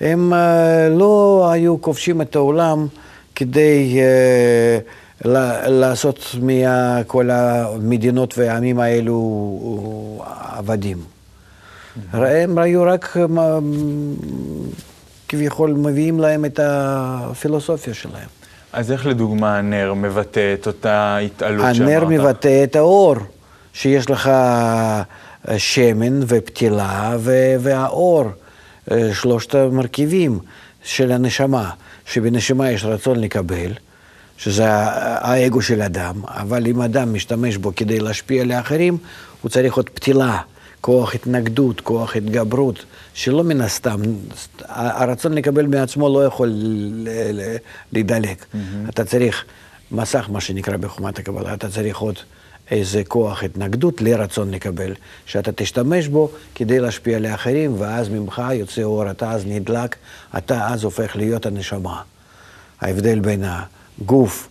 הם 0.00 0.32
אה, 0.32 0.88
לא 0.88 1.48
היו 1.52 1.80
כובשים 1.80 2.20
את 2.20 2.36
העולם 2.36 2.86
כדי 3.34 3.98
אה, 4.00 4.78
לעשות 5.68 6.34
מכל 6.42 7.30
המדינות 7.30 8.38
והעמים 8.38 8.80
האלו 8.80 10.24
עבדים. 10.52 10.98
הם 12.12 12.58
היו 12.58 12.82
רק 12.82 13.16
כביכול 15.28 15.70
מביאים 15.72 16.20
להם 16.20 16.44
את 16.44 16.60
הפילוסופיה 16.62 17.94
שלהם. 17.94 18.28
אז 18.72 18.92
איך 18.92 19.06
לדוגמה 19.06 19.58
הנר 19.58 19.94
מבטא 19.94 20.54
את 20.60 20.66
אותה 20.66 21.18
התעלות 21.18 21.74
שאמרת? 21.74 21.90
הנר 21.90 22.04
מבטא 22.04 22.64
את 22.64 22.76
האור, 22.76 23.16
שיש 23.72 24.10
לך 24.10 24.30
שמן 25.56 26.20
ופתילה 26.26 27.16
והאור. 27.60 28.24
אה, 28.90 29.14
שלושת 29.14 29.54
המרכיבים 29.54 30.38
של 30.84 31.12
הנשמה, 31.12 31.70
שבנשמה 32.06 32.70
יש 32.70 32.84
רצון 32.84 33.20
לקבל, 33.20 33.72
שזה 34.38 34.64
האגו 34.68 35.62
של 35.62 35.82
אדם, 35.82 36.14
אבל 36.24 36.66
אם 36.66 36.82
אדם 36.82 37.14
משתמש 37.14 37.56
בו 37.56 37.72
כדי 37.76 38.00
להשפיע 38.00 38.44
לאחרים, 38.44 38.98
הוא 39.42 39.50
צריך 39.50 39.74
עוד 39.74 39.88
פתילה, 39.88 40.40
כוח 40.80 41.14
התנגדות, 41.14 41.80
כוח 41.80 42.16
התגברות, 42.16 42.84
שלא 43.14 43.44
מן 43.44 43.60
הסתם, 43.60 44.00
הרצון 44.68 45.32
לקבל 45.32 45.66
מעצמו 45.66 46.08
לא 46.08 46.24
יכול 46.24 46.52
להידלק. 47.92 48.42
Mm-hmm. 48.42 48.88
אתה 48.88 49.04
צריך 49.04 49.44
מסך, 49.92 50.28
מה 50.32 50.40
שנקרא 50.40 50.76
בחומת 50.76 51.18
הקבלה, 51.18 51.54
אתה 51.54 51.68
צריך 51.68 51.98
עוד... 51.98 52.18
איזה 52.70 53.02
כוח 53.08 53.42
התנגדות 53.42 54.00
לרצון 54.00 54.50
לקבל, 54.50 54.94
שאתה 55.26 55.52
תשתמש 55.52 56.08
בו 56.08 56.30
כדי 56.54 56.80
להשפיע 56.80 57.18
לאחרים, 57.18 57.74
ואז 57.78 58.08
ממך 58.08 58.42
יוצא 58.52 58.82
אור, 58.82 59.10
אתה 59.10 59.30
אז 59.30 59.46
נדלק, 59.46 59.96
אתה 60.38 60.68
אז 60.68 60.84
הופך 60.84 61.16
להיות 61.16 61.46
הנשמה. 61.46 62.02
ההבדל 62.80 63.18
בין 63.18 63.44
הגוף 63.44 64.48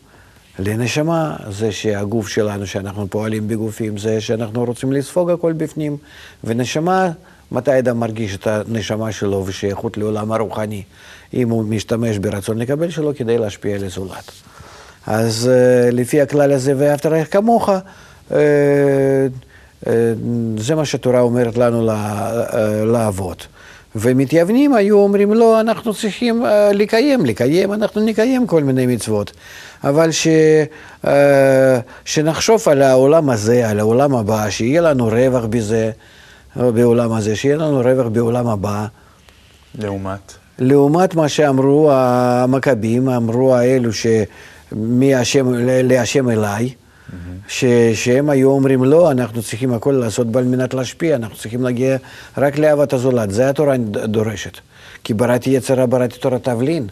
לנשמה 0.60 1.36
זה 1.50 1.72
שהגוף 1.72 2.28
שלנו, 2.28 2.68
שאנחנו 2.68 3.08
פועלים 3.10 3.48
בגופים, 3.48 3.98
זה 3.98 4.22
שאנחנו 4.22 4.66
רוצים 4.66 4.92
לספוג 4.92 5.30
הכל 5.32 5.54
בפנים. 5.54 5.98
ונשמה, 6.44 7.12
מתי 7.52 7.80
אדם 7.80 8.00
מרגיש 8.00 8.36
את 8.36 8.48
הנשמה 8.48 9.12
שלו 9.12 9.44
ושייכות 9.46 9.98
לעולם 9.98 10.32
הרוחני? 10.32 10.84
אם 11.34 11.50
הוא 11.50 11.64
משתמש 11.64 12.18
ברצון 12.18 12.58
לקבל 12.58 12.90
שלו 12.90 13.16
כדי 13.16 13.38
להשפיע 13.38 13.76
על 13.76 13.84
הזולת. 13.84 14.32
אז 15.08 15.50
uh, 15.50 15.96
לפי 15.96 16.22
הכלל 16.22 16.52
הזה, 16.52 16.74
ואהבת 16.78 17.06
רעך 17.06 17.34
כמוך, 17.34 17.70
זה 20.58 20.76
מה 20.76 20.86
שהתורה 20.86 21.20
אומרת 21.20 21.58
לנו 21.58 21.90
לעבוד. 22.86 23.38
ומתייוונים 23.96 24.74
היו 24.74 24.98
אומרים, 24.98 25.34
לא, 25.34 25.60
אנחנו 25.60 25.94
צריכים 25.94 26.46
לקיים, 26.74 27.26
לקיים, 27.26 27.74
אנחנו 27.74 28.06
נקיים 28.06 28.48
כל 28.48 28.64
מיני 28.64 28.86
מצוות. 28.86 29.32
אבל 29.84 30.12
ש, 30.12 30.28
שנחשוב 32.06 32.64
על 32.70 32.82
העולם 32.82 33.30
הזה, 33.30 33.70
על 33.70 33.80
העולם 33.80 34.16
הבא, 34.16 34.50
שיהיה 34.50 34.82
לנו 34.82 35.08
רווח 35.08 35.46
בזה, 35.46 35.92
בעולם 36.56 37.14
הזה, 37.14 37.36
שיהיה 37.36 37.58
לנו 37.58 37.80
רווח 37.80 38.08
בעולם 38.08 38.48
הבא. 38.48 38.86
לעומת? 39.80 40.34
לעומת 40.60 41.16
מה 41.16 41.30
שאמרו 41.30 41.92
המכבים, 41.92 43.10
אמרו 43.10 43.56
האלו 43.56 43.90
שמהשם, 43.94 45.48
להשם 45.84 46.30
אליי, 46.30 46.70
ש, 47.48 47.66
שהם 47.94 48.30
היו 48.30 48.50
אומרים, 48.50 48.84
לא, 48.84 49.12
אנחנו 49.12 49.44
צריכים 49.44 49.74
הכל 49.74 49.92
לעשות 49.92 50.36
על 50.36 50.44
מנת 50.44 50.74
להשפיע, 50.74 51.16
אנחנו 51.16 51.36
צריכים 51.36 51.64
להגיע 51.64 51.98
רק 52.38 52.58
לאהבת 52.58 52.94
הזולת, 52.94 53.32
זה 53.32 53.50
התורה 53.50 53.78
דורשת. 54.06 54.58
כי 55.04 55.14
בראתי 55.14 55.50
יצרה, 55.50 55.86
בראתי 55.86 56.20
תורה 56.20 56.40
תבלין, 56.40 56.88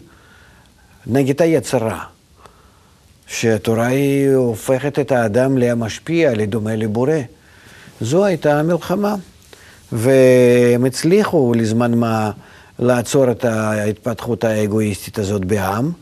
נגד 1.06 1.42
היצרה. 1.42 2.04
שהתורה 3.26 3.86
היא 3.86 4.30
הופכת 4.34 4.98
את 4.98 5.12
האדם 5.12 5.58
למשפיע, 5.58 6.34
לדומה 6.34 6.76
לבורא. 6.76 7.12
זו 8.00 8.24
הייתה 8.24 8.60
המלחמה. 8.60 9.14
והם 9.92 10.84
הצליחו 10.84 11.52
לזמן 11.56 11.94
מה 11.94 12.30
לעצור 12.78 13.30
את 13.30 13.44
ההתפתחות 13.44 14.44
האגואיסטית 14.44 15.18
הזאת 15.18 15.44
בעם, 15.44 15.92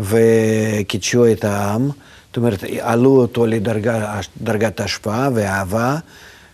וקידשו 0.00 1.32
את 1.32 1.44
העם. 1.44 1.90
זאת 2.36 2.38
אומרת, 2.38 2.64
עלו 2.80 3.16
אותו 3.16 3.46
לדרגת 3.46 4.80
השפעה 4.80 5.28
ואהבה, 5.34 5.96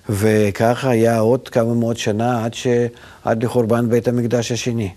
וככה 0.08 0.90
היה 0.90 1.18
עוד 1.18 1.48
כמה 1.48 1.74
מאות 1.74 1.96
שנה 1.96 2.44
עד, 2.44 2.54
ש... 2.54 2.66
עד 3.24 3.44
לחורבן 3.44 3.88
בית 3.88 4.08
המקדש 4.08 4.52
השני. 4.52 4.90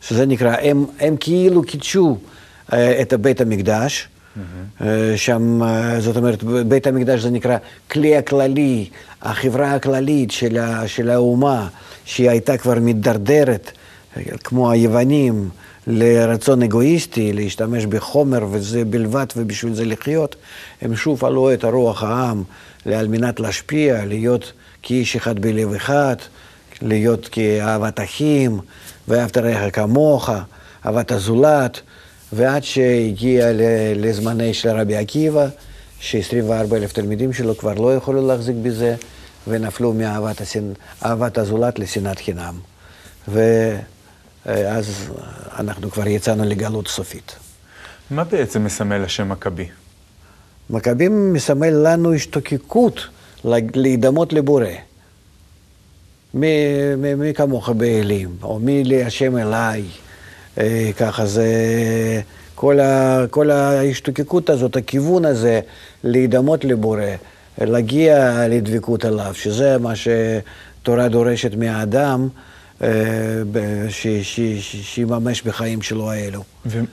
שזה 0.00 0.26
נקרא, 0.26 0.56
הם, 0.62 0.86
הם 1.00 1.16
כאילו 1.20 1.62
קידשו 1.62 2.18
אה, 2.72 3.02
את 3.02 3.14
בית 3.14 3.40
המקדש, 3.40 4.08
mm-hmm. 4.38 4.84
שם, 5.16 5.62
אה, 5.62 6.00
זאת 6.00 6.16
אומרת, 6.16 6.42
בית 6.44 6.86
המקדש 6.86 7.20
זה 7.20 7.30
נקרא 7.30 7.56
כלי 7.90 8.16
הכללי, 8.16 8.88
החברה 9.22 9.74
הכללית 9.74 10.30
של, 10.30 10.58
ה, 10.58 10.88
של 10.88 11.10
האומה, 11.10 11.68
שהיא 12.04 12.30
הייתה 12.30 12.56
כבר 12.56 12.74
מידרדרת, 12.80 13.70
כמו 14.44 14.70
היוונים, 14.70 15.48
לרצון 15.86 16.62
אגואיסטי, 16.62 17.32
להשתמש 17.32 17.86
בחומר 17.86 18.46
וזה 18.50 18.84
בלבד 18.84 19.26
ובשביל 19.36 19.74
זה 19.74 19.84
לחיות, 19.84 20.36
הם 20.82 20.96
שוב 20.96 21.24
עלו 21.24 21.52
את 21.52 21.64
הרוח 21.64 22.02
העם 22.02 22.42
על 22.94 23.08
מנת 23.08 23.40
להשפיע, 23.40 24.04
להיות 24.04 24.52
כאיש 24.82 25.16
אחד 25.16 25.38
בלב 25.38 25.74
אחד, 25.74 26.16
להיות 26.82 27.28
כאהבת 27.32 28.00
אחים, 28.00 28.60
ואהבת 29.08 29.38
רעך 29.38 29.74
כמוך, 29.74 30.30
אהבת 30.86 31.12
הזולת, 31.12 31.80
ועד 32.32 32.64
שהגיע 32.64 33.46
לזמני 33.96 34.54
של 34.54 34.68
רבי 34.68 34.96
עקיבא, 34.96 35.46
ש-24 36.00 36.74
אלף 36.74 36.92
תלמידים 36.92 37.32
שלו 37.32 37.56
כבר 37.56 37.74
לא 37.74 37.94
יכולו 37.94 38.26
להחזיק 38.26 38.56
בזה, 38.62 38.94
ונפלו 39.48 39.92
מאהבת 39.92 40.40
הסנ... 40.40 40.72
הזולת 41.02 41.78
לשנאת 41.78 42.18
חינם. 42.18 42.54
ואז 44.46 45.10
אנחנו 45.58 45.90
כבר 45.90 46.06
יצאנו 46.06 46.44
לגלות 46.44 46.88
סופית. 46.88 47.36
מה 48.10 48.24
בעצם 48.24 48.64
מסמל 48.64 49.04
השם 49.04 49.28
מכבי? 49.28 49.66
מכבים 50.70 51.32
מסמל 51.32 51.70
לנו 51.70 52.14
השתוקקות 52.14 53.00
להידמות 53.74 54.32
לבורא. 54.32 54.66
מי 56.34 57.32
כמוך 57.34 57.68
באלים, 57.68 58.36
או 58.42 58.58
מי 58.58 58.84
להשם 58.84 59.36
אליי. 59.36 59.82
אה, 60.58 60.90
ככה 60.96 61.26
זה, 61.26 61.46
כל, 62.54 62.80
ה, 62.80 63.24
כל 63.30 63.50
ההשתוקקות 63.50 64.50
הזאת, 64.50 64.76
הכיוון 64.76 65.24
הזה 65.24 65.60
להידמות 66.04 66.64
לבורא, 66.64 67.00
להגיע 67.60 68.46
לדבקות 68.48 69.04
עליו, 69.04 69.34
שזה 69.34 69.78
מה 69.78 69.92
שתורה 69.96 71.08
דורשת 71.08 71.54
מהאדם. 71.54 72.28
אה, 72.82 72.88
שיממש 74.82 75.42
בחיים 75.42 75.82
שלו 75.82 76.10
האלו. 76.10 76.42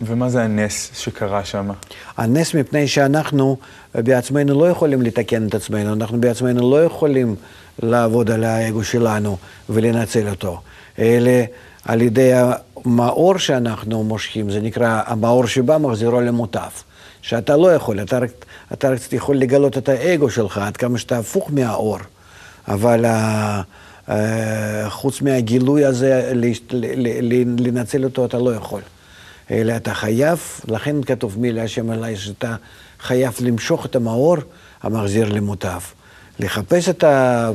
ומה 0.01 0.29
זה 0.29 0.43
הנס 0.43 0.91
שקרה 0.93 1.45
שם? 1.45 1.69
הנס 2.17 2.53
מפני 2.53 2.87
שאנחנו 2.87 3.57
בעצמנו 3.95 4.61
לא 4.61 4.69
יכולים 4.69 5.01
לתקן 5.01 5.47
את 5.47 5.55
עצמנו, 5.55 5.93
אנחנו 5.93 6.21
בעצמנו 6.21 6.71
לא 6.71 6.83
יכולים 6.83 7.35
לעבוד 7.83 8.31
על 8.31 8.43
האגו 8.43 8.83
שלנו 8.83 9.37
ולנצל 9.69 10.29
אותו, 10.29 10.61
אלא 10.99 11.31
על 11.85 12.01
ידי 12.01 12.31
המאור 12.33 13.37
שאנחנו 13.37 14.03
מושכים, 14.03 14.51
זה 14.51 14.61
נקרא, 14.61 15.01
המאור 15.05 15.47
שבא 15.47 15.77
מחזירו 15.77 16.21
למוטף. 16.21 16.83
שאתה 17.23 17.57
לא 17.57 17.73
יכול, 17.73 18.01
אתה 18.01 18.19
רק, 18.19 18.45
אתה 18.73 18.89
רק 18.89 19.13
יכול 19.13 19.37
לגלות 19.37 19.77
את 19.77 19.89
האגו 19.89 20.29
שלך, 20.29 20.57
עד 20.57 20.77
כמה 20.77 20.97
שאתה 20.97 21.17
הפוך 21.17 21.49
מהאור. 21.53 21.97
אבל 22.67 23.05
uh, 23.05 23.09
חוץ 24.89 25.21
מהגילוי 25.21 25.85
הזה, 25.85 26.31
לנצל 27.59 28.03
אותו 28.03 28.25
אתה 28.25 28.37
לא 28.37 28.55
יכול. 28.55 28.81
אלא 29.51 29.75
אתה 29.75 29.93
חייב, 29.93 30.39
לכן 30.67 31.03
כתוב 31.03 31.39
מי 31.39 31.51
להשם 31.51 31.91
אליי, 31.91 32.15
שאתה 32.15 32.55
חייב 32.99 33.33
למשוך 33.41 33.85
את 33.85 33.95
המאור 33.95 34.37
המחזיר 34.83 35.29
למוטף. 35.29 35.93
לחפש 36.39 36.89
את 36.89 37.03
ה... 37.03 37.51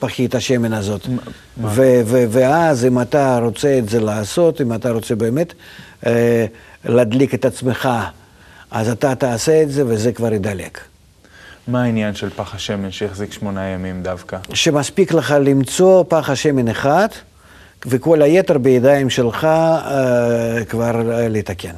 פחית 0.00 0.34
השמן 0.34 0.72
הזאת. 0.72 1.06
ואז 2.30 2.84
אם 2.84 3.00
אתה 3.00 3.38
רוצה 3.42 3.78
את 3.78 3.88
זה 3.88 4.00
לעשות, 4.00 4.60
אם 4.60 4.72
אתה 4.72 4.90
רוצה 4.90 5.14
באמת 5.14 5.52
אה, 6.06 6.46
להדליק 6.84 7.34
את 7.34 7.44
עצמך, 7.44 7.88
אז 8.70 8.88
אתה 8.88 9.14
תעשה 9.14 9.62
את 9.62 9.70
זה 9.70 9.86
וזה 9.86 10.12
כבר 10.12 10.32
ידלק. 10.32 10.80
מה 11.70 11.82
העניין 11.82 12.14
של 12.14 12.30
פח 12.30 12.54
השמן 12.54 12.90
שהחזיק 12.90 13.32
שמונה 13.32 13.68
ימים 13.68 14.02
דווקא? 14.02 14.38
שמספיק 14.54 15.12
לך 15.12 15.34
למצוא 15.40 16.04
פח 16.08 16.30
השמן 16.30 16.68
אחד, 16.68 17.08
וכל 17.86 18.22
היתר 18.22 18.58
בידיים 18.58 19.10
שלך 19.10 19.44
אה, 19.44 20.64
כבר 20.68 21.12
אה, 21.12 21.28
לתקן. 21.28 21.74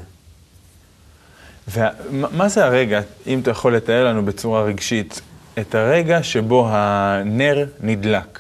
ומה 1.69 2.49
זה 2.49 2.65
הרגע, 2.65 3.01
אם 3.27 3.41
אתה 3.41 3.51
יכול 3.51 3.77
לתאר 3.77 4.05
לנו 4.05 4.25
בצורה 4.25 4.63
רגשית, 4.63 5.21
את 5.59 5.75
הרגע 5.75 6.23
שבו 6.23 6.69
הנר 6.71 7.67
נדלק, 7.81 8.39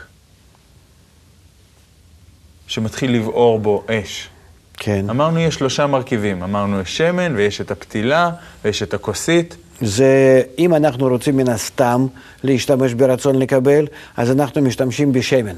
שמתחיל 2.66 3.14
לבעור 3.14 3.58
בו 3.58 3.84
אש. 3.90 4.28
כן. 4.76 5.10
אמרנו 5.10 5.40
יש 5.40 5.54
שלושה 5.54 5.86
מרכיבים, 5.86 6.42
אמרנו 6.42 6.80
יש 6.80 6.96
שמן 6.96 7.36
ויש 7.36 7.60
את 7.60 7.70
הפתילה 7.70 8.30
ויש 8.64 8.82
את 8.82 8.94
הכוסית. 8.94 9.56
זה, 9.80 10.42
אם 10.58 10.74
אנחנו 10.74 11.08
רוצים 11.08 11.36
מן 11.36 11.48
הסתם 11.48 12.06
להשתמש 12.44 12.94
ברצון 12.94 13.38
לקבל, 13.38 13.86
אז 14.16 14.30
אנחנו 14.30 14.62
משתמשים 14.62 15.12
בשמן. 15.12 15.56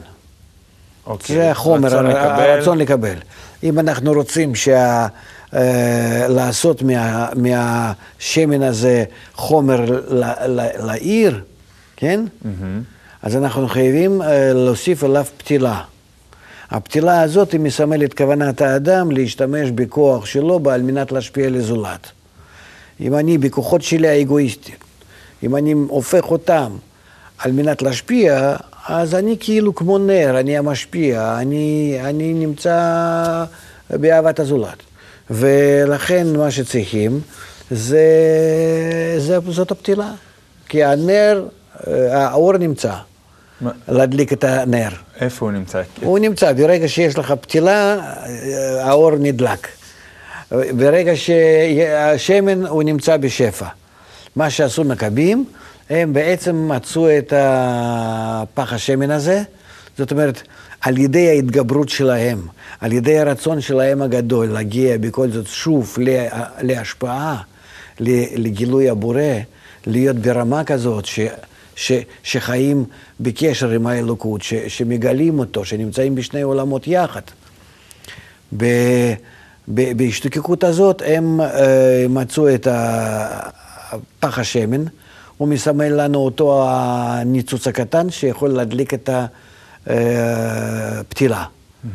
אוקיי. 1.06 1.36
זה 1.36 1.50
החומר, 1.50 1.88
רצון 1.88 2.06
לקבל. 2.06 2.20
הרצון 2.20 2.78
לקבל. 2.78 3.16
אם 3.62 3.78
אנחנו 3.78 4.12
רוצים 4.12 4.54
שה... 4.54 5.06
Uh, 5.44 5.56
לעשות 6.28 6.82
מה, 6.82 7.28
מהשמן 7.36 8.62
הזה 8.62 9.04
חומר 9.34 10.00
לעיר, 10.78 11.40
כן? 11.96 12.20
Mm-hmm. 12.42 12.46
אז 13.22 13.36
אנחנו 13.36 13.68
חייבים 13.68 14.22
uh, 14.22 14.24
להוסיף 14.54 15.04
אליו 15.04 15.24
פתילה. 15.38 15.80
הפתילה 16.70 17.22
הזאת 17.22 17.52
היא 17.52 17.60
מסמלת 17.60 18.14
כוונת 18.14 18.60
האדם 18.60 19.10
להשתמש 19.10 19.70
בכוח 19.70 20.26
שלו 20.26 20.60
על 20.70 20.82
מנת 20.82 21.12
להשפיע 21.12 21.46
על 21.46 21.54
הזולת. 21.54 22.10
אם 23.00 23.14
אני 23.14 23.38
בכוחות 23.38 23.82
שלי 23.82 24.08
האגואיסטיים, 24.08 24.76
אם 25.42 25.56
אני 25.56 25.72
הופך 25.72 26.30
אותם 26.30 26.76
על 27.38 27.52
מנת 27.52 27.82
להשפיע, 27.82 28.56
אז 28.88 29.14
אני 29.14 29.36
כאילו 29.40 29.74
כמו 29.74 29.98
נר, 29.98 30.40
אני 30.40 30.58
המשפיע, 30.58 31.38
אני, 31.40 31.98
אני 32.04 32.34
נמצא 32.34 33.44
באהבת 33.90 34.40
הזולת. 34.40 34.76
ולכן 35.30 36.36
מה 36.36 36.50
שצריכים 36.50 37.20
זה, 37.70 38.06
זה, 39.18 39.38
זאת 39.48 39.70
הפתילה. 39.70 40.12
כי 40.68 40.84
הנר, 40.84 41.46
אה, 41.86 42.28
האור 42.28 42.56
נמצא. 42.56 42.94
מה? 43.60 43.70
להדליק 43.88 44.32
את 44.32 44.44
הנר. 44.44 44.88
איפה 45.20 45.46
הוא 45.46 45.52
נמצא? 45.52 45.82
הוא 46.02 46.18
נמצא, 46.18 46.52
ברגע 46.52 46.88
שיש 46.88 47.18
לך 47.18 47.34
פתילה, 47.40 47.98
אה, 47.98 48.86
האור 48.88 49.10
נדלק. 49.10 49.68
ברגע 50.52 51.12
שהשמן 51.16 52.66
הוא 52.66 52.82
נמצא 52.82 53.16
בשפע. 53.16 53.66
מה 54.36 54.50
שעשו 54.50 54.84
מכבים, 54.84 55.44
הם 55.90 56.12
בעצם 56.12 56.68
מצאו 56.72 57.18
את 57.18 57.32
הפח 57.36 58.72
השמן 58.72 59.10
הזה, 59.10 59.42
זאת 59.98 60.10
אומרת, 60.10 60.42
על 60.80 60.98
ידי 60.98 61.28
ההתגברות 61.28 61.88
שלהם, 61.88 62.46
על 62.80 62.92
ידי 62.92 63.18
הרצון 63.18 63.60
שלהם 63.60 64.02
הגדול 64.02 64.46
להגיע 64.46 64.98
בכל 64.98 65.30
זאת 65.30 65.46
שוב 65.46 65.96
להשפעה, 66.60 67.42
לגילוי 68.36 68.90
הבורא, 68.90 69.20
להיות 69.86 70.16
ברמה 70.16 70.64
כזאת 70.64 71.06
ש, 71.06 71.20
ש, 71.76 71.92
שחיים 72.22 72.84
בקשר 73.20 73.70
עם 73.70 73.86
האלוקות, 73.86 74.42
ש, 74.42 74.54
שמגלים 74.54 75.38
אותו, 75.38 75.64
שנמצאים 75.64 76.14
בשני 76.14 76.42
עולמות 76.42 76.88
יחד. 76.88 77.22
ב, 78.56 78.64
בהשתוקקות 79.68 80.64
הזאת 80.64 81.02
הם 81.06 81.40
uh, 81.40 81.44
מצאו 82.08 82.54
את 82.54 82.66
פח 84.20 84.38
השמן, 84.38 84.84
הוא 85.36 85.48
מסמל 85.48 86.04
לנו 86.04 86.18
אותו 86.18 86.66
הניצוץ 86.68 87.66
הקטן 87.66 88.10
שיכול 88.10 88.50
להדליק 88.50 88.94
את 88.94 89.10
הפתילה. 89.86 91.44
Mm-hmm. 91.44 91.88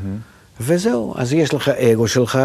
וזהו, 0.61 1.13
אז 1.17 1.33
יש 1.33 1.53
לך 1.53 1.69
אגו 1.69 2.07
שלך, 2.07 2.39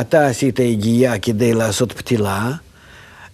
אתה 0.00 0.26
עשית 0.26 0.60
הגיעה 0.60 1.18
כדי 1.18 1.54
לעשות 1.54 1.92
פתילה. 1.92 2.50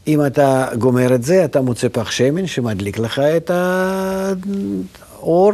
אם 0.07 0.27
אתה 0.27 0.69
גומר 0.79 1.15
את 1.15 1.23
זה, 1.23 1.45
אתה 1.45 1.61
מוצא 1.61 1.89
פח 1.93 2.11
שמן 2.11 2.47
שמדליק 2.47 2.99
לך 2.99 3.19
את 3.19 3.51
האור, 3.51 5.53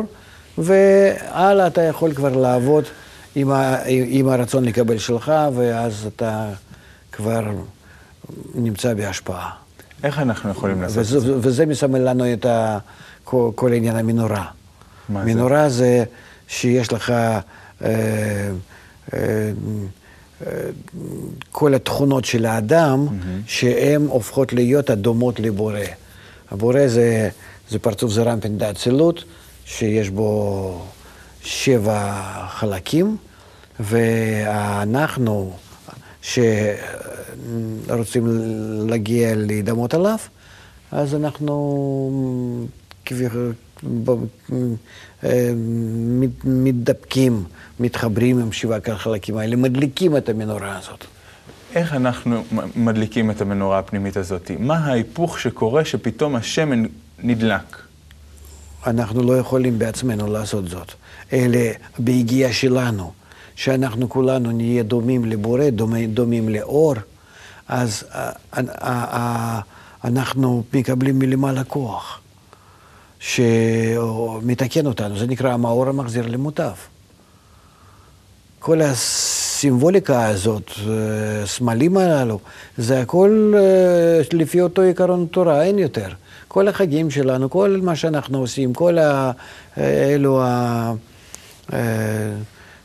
והלאה 0.59 1.67
אתה 1.67 1.83
יכול 1.83 2.15
כבר 2.15 2.37
לעבוד 2.37 2.85
עם, 3.35 3.51
ה, 3.51 3.77
עם 3.87 4.29
הרצון 4.29 4.65
לקבל 4.65 4.99
שלך, 4.99 5.33
ואז 5.55 6.07
אתה 6.07 6.51
כבר 7.13 7.51
נמצא 8.55 8.95
בהשפעה. 8.95 9.51
איך 10.05 10.19
אנחנו 10.19 10.51
יכולים 10.51 10.83
לעשות 10.83 10.99
את 10.99 11.07
זה? 11.07 11.19
וזה 11.41 11.67
מסמל 11.67 11.99
לנו 11.99 12.33
את 12.33 12.47
ה, 12.47 12.79
כל, 13.25 13.51
כל 13.55 13.73
עניין 13.73 13.97
המנורה. 13.97 14.45
מה 15.09 15.25
זה? 15.25 15.35
מנורה 15.35 15.69
זה 15.69 16.05
שיש 16.49 16.93
לך 16.93 17.11
אה, 17.11 18.51
אה, 19.15 19.51
כל 21.53 21.75
התכונות 21.75 22.25
של 22.25 22.47
האדם, 22.47 23.07
mm-hmm. 23.09 23.13
שהן 23.47 24.07
הופכות 24.07 24.53
להיות 24.53 24.91
הדומות 24.91 25.41
לבורא. 25.41 25.81
הבורא 26.51 26.87
זה, 26.87 27.29
זה 27.71 27.79
פרצוף 27.79 28.13
זה 28.13 28.23
רמפין 28.23 28.59
דאצילות, 28.59 29.25
שיש 29.65 30.11
בו 30.11 30.83
שבע 31.45 32.23
חלקים, 32.49 33.17
ואנחנו, 33.81 35.57
שרוצים 36.23 38.27
להגיע 38.89 39.35
להידמות 39.37 39.95
עליו, 39.95 40.19
אז 40.93 41.15
אנחנו 41.15 41.55
מתדפקים, 46.45 47.45
מתחברים 47.81 48.39
עם 48.39 48.53
שבעה 48.53 48.79
החלקים 48.87 49.37
האלה, 49.37 49.57
מדליקים 49.57 50.17
את 50.17 50.29
המנורה 50.29 50.79
הזאת. 50.79 51.05
איך 51.75 51.95
אנחנו 51.95 52.45
מדליקים 52.77 53.31
את 53.31 53.41
המנורה 53.41 53.79
הפנימית 53.79 54.17
הזאת? 54.17 54.51
מה 54.59 54.77
ההיפוך 54.77 55.41
שקורה 55.41 55.85
שפתאום 55.85 56.37
השמן 56.37 56.83
נדלק? 57.23 57.77
אנחנו 58.87 59.23
לא 59.23 59.39
יכולים 59.39 59.79
בעצמנו 59.79 60.27
לעשות 60.33 60.69
זאת, 60.69 60.93
אלא 61.33 61.61
ביגיעה 61.99 62.53
שלנו, 62.53 63.13
שאנחנו 63.55 64.09
כולנו 64.09 64.51
נהיה 64.51 64.83
דומים 64.83 65.25
לבורא, 65.25 65.71
דומים, 65.71 66.15
דומים 66.15 66.49
לאור, 66.49 66.95
אז 67.69 68.05
אנחנו 70.05 70.63
מקבלים 70.75 71.19
מלמעלה 71.19 71.65
כוח. 71.65 72.19
שמתקן 73.23 74.87
אותנו, 74.87 75.19
זה 75.19 75.27
נקרא 75.27 75.53
המאור 75.53 75.89
המחזיר 75.89 76.27
למוטב. 76.27 76.73
כל 78.59 78.81
הסימבוליקה 78.81 80.27
הזאת, 80.27 80.71
הסמלים 81.43 81.97
הללו, 81.97 82.39
זה 82.79 83.01
הכל 83.01 83.53
אה, 83.57 84.39
לפי 84.39 84.61
אותו 84.61 84.83
עיקרון 84.83 85.27
תורה, 85.31 85.63
אין 85.63 85.79
יותר. 85.79 86.09
כל 86.53 86.69
החגים 86.69 87.11
שלנו, 87.11 87.51
כל 87.51 87.79
מה 87.83 87.97
שאנחנו 87.97 88.39
עושים, 88.39 88.75
כל 88.75 88.97
אלו 89.79 90.43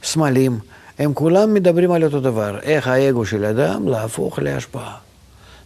הסמלים, 0.04 0.60
הם 1.00 1.14
כולם 1.14 1.54
מדברים 1.54 1.92
על 1.92 2.04
אותו 2.04 2.20
דבר, 2.20 2.60
איך 2.60 2.88
האגו 2.88 3.26
של 3.26 3.46
אדם 3.46 3.88
להפוך 3.88 4.40
להשפעה. 4.40 4.98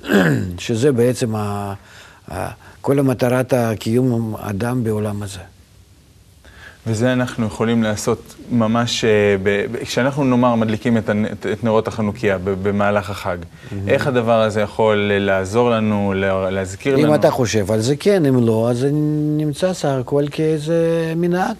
שזה 0.57 0.91
בעצם 0.91 1.35
ה... 1.35 1.73
כל 2.81 2.99
המטרת 2.99 3.53
הקיום 3.53 4.35
אדם 4.39 4.83
בעולם 4.83 5.23
הזה. 5.23 5.50
וזה 6.87 7.13
אנחנו 7.13 7.45
יכולים 7.45 7.83
לעשות 7.83 8.35
ממש, 8.51 9.05
אה, 9.05 9.35
כשאנחנו 9.81 10.23
נאמר 10.23 10.55
מדליקים 10.55 10.97
את, 10.97 11.09
את 11.51 11.63
נרות 11.63 11.87
החנוכיה 11.87 12.37
במהלך 12.37 13.09
החג, 13.09 13.37
mm-hmm. 13.37 13.75
איך 13.87 14.07
הדבר 14.07 14.41
הזה 14.41 14.61
יכול 14.61 15.11
לעזור 15.19 15.69
לנו, 15.69 16.13
להזכיר 16.51 16.95
אם 16.95 16.99
לנו? 16.99 17.09
אם 17.09 17.15
אתה 17.15 17.31
חושב 17.31 17.71
על 17.71 17.79
זה, 17.79 17.95
כן, 17.95 18.25
אם 18.25 18.45
לא, 18.47 18.69
אז 18.69 18.77
זה 18.77 18.89
נמצא 19.37 19.73
סך 19.73 19.89
הכל 19.99 20.23
כאיזה 20.31 21.13
מנהג, 21.15 21.55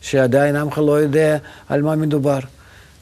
שעדיין 0.00 0.56
עמך 0.56 0.78
לא 0.78 0.92
יודע 0.92 1.36
על 1.68 1.82
מה 1.82 1.96
מדובר. 1.96 2.38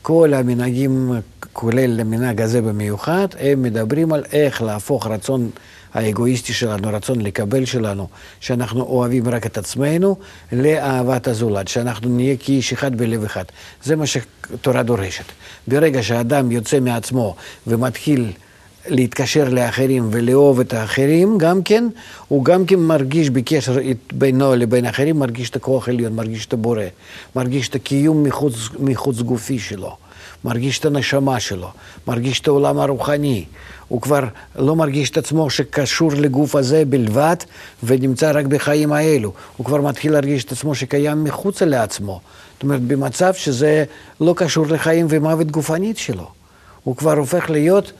כל 0.02 0.34
המנהגים, 0.34 1.12
כולל 1.52 2.00
המנהג 2.00 2.40
הזה 2.40 2.62
במיוחד, 2.62 3.26
הם 3.40 3.62
מדברים 3.62 4.12
על 4.12 4.24
איך 4.32 4.62
להפוך 4.62 5.06
רצון 5.06 5.50
האגואיסטי 5.94 6.52
שלנו, 6.52 6.88
הרצון 6.88 7.20
לקבל 7.20 7.64
שלנו, 7.64 8.08
שאנחנו 8.40 8.82
אוהבים 8.82 9.28
רק 9.28 9.46
את 9.46 9.58
עצמנו, 9.58 10.16
לאהבת 10.52 11.28
הזולת, 11.28 11.68
שאנחנו 11.68 12.08
נהיה 12.08 12.36
כאיש 12.36 12.72
אחד 12.72 12.96
בלב 12.96 13.24
אחד. 13.24 13.44
זה 13.82 13.96
מה 13.96 14.04
שתורה 14.06 14.82
דורשת. 14.82 15.24
ברגע 15.68 16.02
שאדם 16.02 16.52
יוצא 16.52 16.80
מעצמו 16.80 17.34
ומתחיל 17.66 18.32
להתקשר 18.86 19.48
לאחרים 19.48 20.08
ולאהוב 20.10 20.60
את 20.60 20.72
האחרים, 20.72 21.38
גם 21.38 21.62
כן, 21.62 21.88
הוא 22.28 22.44
גם 22.44 22.66
כן 22.66 22.78
מרגיש 22.78 23.30
בקשר 23.30 23.76
בינו 24.12 24.54
לבין 24.54 24.86
אחרים, 24.86 25.18
מרגיש 25.18 25.50
את 25.50 25.56
הכוח 25.56 25.88
העליון, 25.88 26.12
מרגיש 26.12 26.46
את 26.46 26.52
הבורא, 26.52 26.82
מרגיש 27.36 27.68
את 27.68 27.74
הקיום 27.74 28.22
מחוץ, 28.22 28.54
מחוץ 28.78 29.20
גופי 29.20 29.58
שלו, 29.58 29.96
מרגיש 30.44 30.78
את 30.78 30.84
הנשמה 30.84 31.40
שלו, 31.40 31.68
מרגיש 32.06 32.40
את 32.40 32.48
העולם 32.48 32.78
הרוחני. 32.78 33.44
הוא 33.88 34.00
כבר 34.00 34.24
לא 34.56 34.76
מרגיש 34.76 35.10
את 35.10 35.16
עצמו 35.16 35.50
שקשור 35.50 36.12
לגוף 36.12 36.54
הזה 36.54 36.84
בלבד 36.84 37.36
ונמצא 37.82 38.30
רק 38.34 38.46
בחיים 38.46 38.92
האלו. 38.92 39.32
הוא 39.56 39.66
כבר 39.66 39.80
מתחיל 39.80 40.12
להרגיש 40.12 40.44
את 40.44 40.52
עצמו 40.52 40.74
שקיים 40.74 41.24
מחוצה 41.24 41.64
לעצמו. 41.64 42.20
זאת 42.54 42.62
אומרת, 42.62 42.80
במצב 42.80 43.34
שזה 43.34 43.84
לא 44.20 44.34
קשור 44.36 44.66
לחיים 44.66 45.06
ומוות 45.08 45.50
גופנית 45.50 45.98
שלו. 45.98 46.30
הוא 46.84 46.96
כבר 46.96 47.12
הופך 47.12 47.50
להיות 47.50 47.92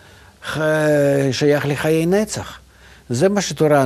שייך 1.33 1.67
לחיי 1.67 2.07
נצח. 2.07 2.59
זה 3.11 3.29
מה 3.29 3.41
שתורה 3.41 3.85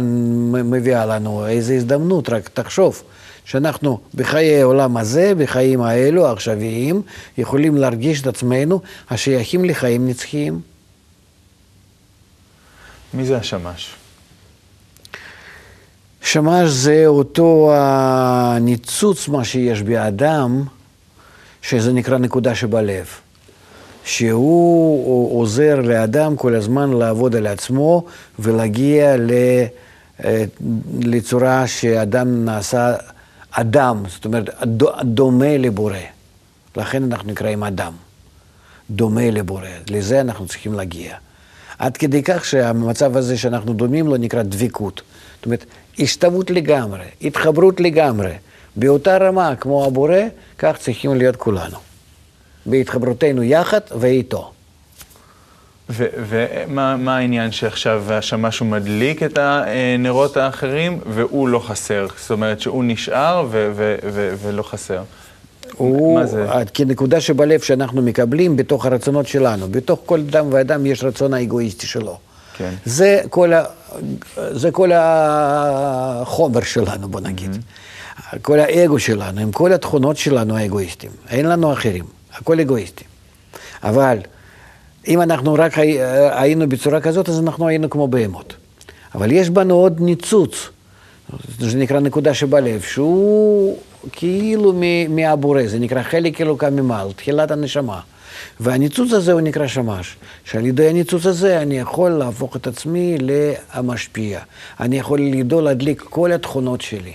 מביאה 0.64 1.06
לנו, 1.06 1.46
איזו 1.46 1.72
הזדמנות, 1.72 2.28
רק 2.28 2.48
תחשוב. 2.54 3.02
שאנחנו 3.44 3.98
בחיי 4.14 4.60
העולם 4.60 4.96
הזה, 4.96 5.32
בחיים 5.38 5.82
האלו, 5.82 6.26
העכשוויים, 6.26 7.02
יכולים 7.38 7.76
להרגיש 7.76 8.22
את 8.22 8.26
עצמנו 8.26 8.80
השייכים 9.10 9.64
לחיים 9.64 10.08
נצחיים. 10.08 10.60
מי 13.14 13.24
זה 13.24 13.36
השמש? 13.36 13.94
שמש 16.22 16.70
זה 16.70 17.06
אותו 17.06 17.72
הניצוץ, 17.74 19.28
מה 19.28 19.44
שיש 19.44 19.82
באדם, 19.82 20.64
שזה 21.62 21.92
נקרא 21.92 22.18
נקודה 22.18 22.54
שבלב. 22.54 23.06
שהוא 24.04 25.40
עוזר 25.40 25.80
לאדם 25.80 26.36
כל 26.36 26.54
הזמן 26.54 26.92
לעבוד 26.92 27.36
על 27.36 27.46
עצמו 27.46 28.04
ולהגיע 28.38 29.16
אה, 30.24 30.44
לצורה 31.00 31.66
שאדם 31.66 32.44
נעשה 32.44 32.94
אדם, 33.50 34.02
זאת 34.08 34.24
אומרת, 34.24 34.50
דומה 35.02 35.56
לבורא. 35.56 35.96
לכן 36.76 37.04
אנחנו 37.04 37.30
נקראים 37.30 37.64
אדם, 37.64 37.92
דומה 38.90 39.30
לבורא. 39.30 39.68
לזה 39.90 40.20
אנחנו 40.20 40.46
צריכים 40.46 40.74
להגיע. 40.74 41.16
עד 41.78 41.96
כדי 41.96 42.22
כך 42.22 42.44
שהמצב 42.44 43.16
הזה 43.16 43.38
שאנחנו 43.38 43.72
דומים 43.72 44.06
לו 44.06 44.16
נקרא 44.16 44.42
דבקות. 44.42 45.02
זאת 45.36 45.46
אומרת, 45.46 45.64
השתוות 45.98 46.50
לגמרי, 46.50 47.04
התחברות 47.22 47.80
לגמרי. 47.80 48.32
באותה 48.76 49.16
רמה 49.16 49.56
כמו 49.56 49.84
הבורא, 49.84 50.18
כך 50.58 50.76
צריכים 50.78 51.14
להיות 51.14 51.36
כולנו. 51.36 51.76
בהתחברותנו 52.66 53.42
יחד 53.42 53.80
ואיתו. 53.98 54.52
ומה 55.88 57.16
העניין 57.16 57.52
שעכשיו 57.52 58.12
השמש 58.12 58.58
הוא 58.58 58.68
מדליק 58.68 59.22
את 59.22 59.38
הנרות 59.38 60.36
האחרים 60.36 61.00
והוא 61.06 61.48
לא 61.48 61.58
חסר? 61.58 62.06
זאת 62.16 62.30
אומרת 62.30 62.60
שהוא 62.60 62.84
נשאר 62.84 63.46
ולא 64.42 64.62
חסר. 64.62 65.02
הוא, 65.76 66.20
כנקודה 66.74 67.20
שבלב 67.20 67.60
שאנחנו 67.60 68.02
מקבלים 68.02 68.56
בתוך 68.56 68.86
הרצונות 68.86 69.26
שלנו. 69.26 69.68
בתוך 69.68 70.00
כל 70.06 70.20
אדם 70.20 70.46
ואדם 70.50 70.86
יש 70.86 71.04
רצון 71.04 71.34
האגואיסטי 71.34 71.86
שלו. 71.86 72.18
כן. 72.56 72.74
זה, 72.84 73.20
כל 73.30 73.52
ה, 73.52 73.64
זה 74.36 74.70
כל 74.70 74.90
החומר 74.94 76.62
שלנו, 76.62 77.08
בוא 77.08 77.20
נגיד. 77.20 77.54
Mm-hmm. 77.54 78.38
כל 78.42 78.60
האגו 78.60 78.98
שלנו, 78.98 79.40
עם 79.40 79.52
כל 79.52 79.72
התכונות 79.72 80.16
שלנו 80.16 80.56
האגואיסטים. 80.56 81.10
אין 81.28 81.48
לנו 81.48 81.72
אחרים, 81.72 82.04
הכל 82.34 82.60
אגואיסטי. 82.60 83.04
אבל 83.82 84.18
אם 85.08 85.22
אנחנו 85.22 85.54
רק 85.54 85.72
היינו 86.30 86.68
בצורה 86.68 87.00
כזאת, 87.00 87.28
אז 87.28 87.40
אנחנו 87.40 87.68
היינו 87.68 87.90
כמו 87.90 88.08
בהמות. 88.08 88.54
אבל 89.14 89.32
יש 89.32 89.50
בנו 89.50 89.74
עוד 89.74 90.00
ניצוץ, 90.00 90.68
זה 91.58 91.78
נקרא 91.78 92.00
נקודה 92.00 92.34
שבלב, 92.34 92.80
שהוא 92.80 93.78
כאילו 94.12 94.80
מהבורא, 95.08 95.62
זה 95.66 95.78
נקרא 95.78 96.02
חלק 96.02 96.40
אלוקה 96.40 96.70
ממעל, 96.70 97.12
תחילת 97.12 97.50
הנשמה. 97.50 98.00
והניצוץ 98.60 99.12
הזה 99.12 99.32
הוא 99.32 99.40
נקרא 99.40 99.66
שמש, 99.66 100.16
שעל 100.44 100.66
ידי 100.66 100.88
הניצוץ 100.88 101.26
הזה 101.26 101.62
אני 101.62 101.78
יכול 101.78 102.10
להפוך 102.10 102.56
את 102.56 102.66
עצמי 102.66 103.16
למשפיע. 103.20 104.40
אני 104.80 104.98
יכול 104.98 105.20
לידו 105.20 105.60
להדליק 105.60 106.00
כל 106.00 106.32
התכונות 106.32 106.80
שלי, 106.80 107.12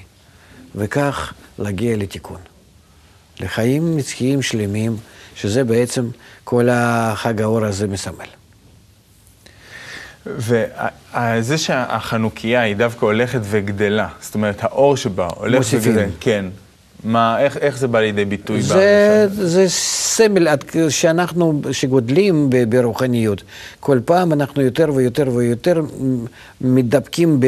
וכך 0.75 1.33
להגיע 1.59 1.97
לתיקון. 1.97 2.37
לחיים 3.39 3.97
נצחיים 3.97 4.41
שלמים, 4.41 4.97
שזה 5.35 5.63
בעצם 5.63 6.09
כל 6.43 6.69
החג 6.71 7.41
האור 7.41 7.65
הזה 7.65 7.87
מסמל. 7.87 8.25
וזה 10.25 11.57
שהחנוכיה 11.57 12.61
היא 12.61 12.75
דווקא 12.75 13.05
הולכת 13.05 13.39
וגדלה, 13.43 14.07
זאת 14.21 14.35
אומרת, 14.35 14.63
האור 14.63 14.97
שבה 14.97 15.27
הולך 15.35 15.57
מוסיפים. 15.57 15.91
וגדלה. 15.91 16.07
כן. 16.19 16.45
מה, 17.03 17.39
איך, 17.39 17.57
איך 17.57 17.77
זה 17.77 17.87
בא 17.87 17.99
לידי 17.99 18.25
ביטוי? 18.25 18.61
זה, 18.61 19.27
זה 19.29 19.69
סמל, 19.69 20.47
שאנחנו, 20.89 21.61
שגודלים 21.71 22.49
ברוחניות, 22.69 23.43
כל 23.79 23.99
פעם 24.05 24.33
אנחנו 24.33 24.61
יותר 24.61 24.93
ויותר 24.93 25.29
ויותר 25.33 25.81
מתדבקים 26.61 27.39
ב, 27.39 27.45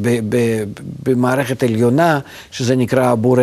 ב, 0.00 0.18
ב, 0.28 0.64
במערכת 1.02 1.62
עליונה, 1.62 2.18
שזה 2.50 2.76
נקרא 2.76 3.04
הבורא, 3.04 3.42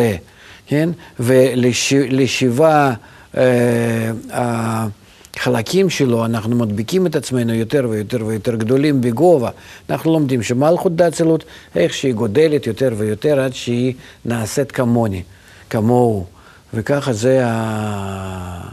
כן? 0.67 0.89
ולשבעה 1.19 2.93
אה, 3.37 4.11
החלקים 4.31 5.89
שלו, 5.89 6.25
אנחנו 6.25 6.55
מדביקים 6.55 7.05
את 7.05 7.15
עצמנו 7.15 7.53
יותר 7.53 7.87
ויותר 7.89 8.25
ויותר 8.25 8.55
גדולים 8.55 9.01
בגובה. 9.01 9.49
אנחנו 9.89 10.13
לומדים 10.13 10.43
שמלכות 10.43 10.95
דאצילות, 10.95 11.43
איך 11.75 11.93
שהיא 11.93 12.13
גודלת 12.13 12.67
יותר 12.67 12.93
ויותר 12.97 13.39
עד 13.39 13.53
שהיא 13.53 13.93
נעשית 14.25 14.71
כמוני. 14.71 15.21
כמוהו, 15.69 16.25
וככה 16.73 17.13
זה, 17.13 17.41
ה... 17.45 18.69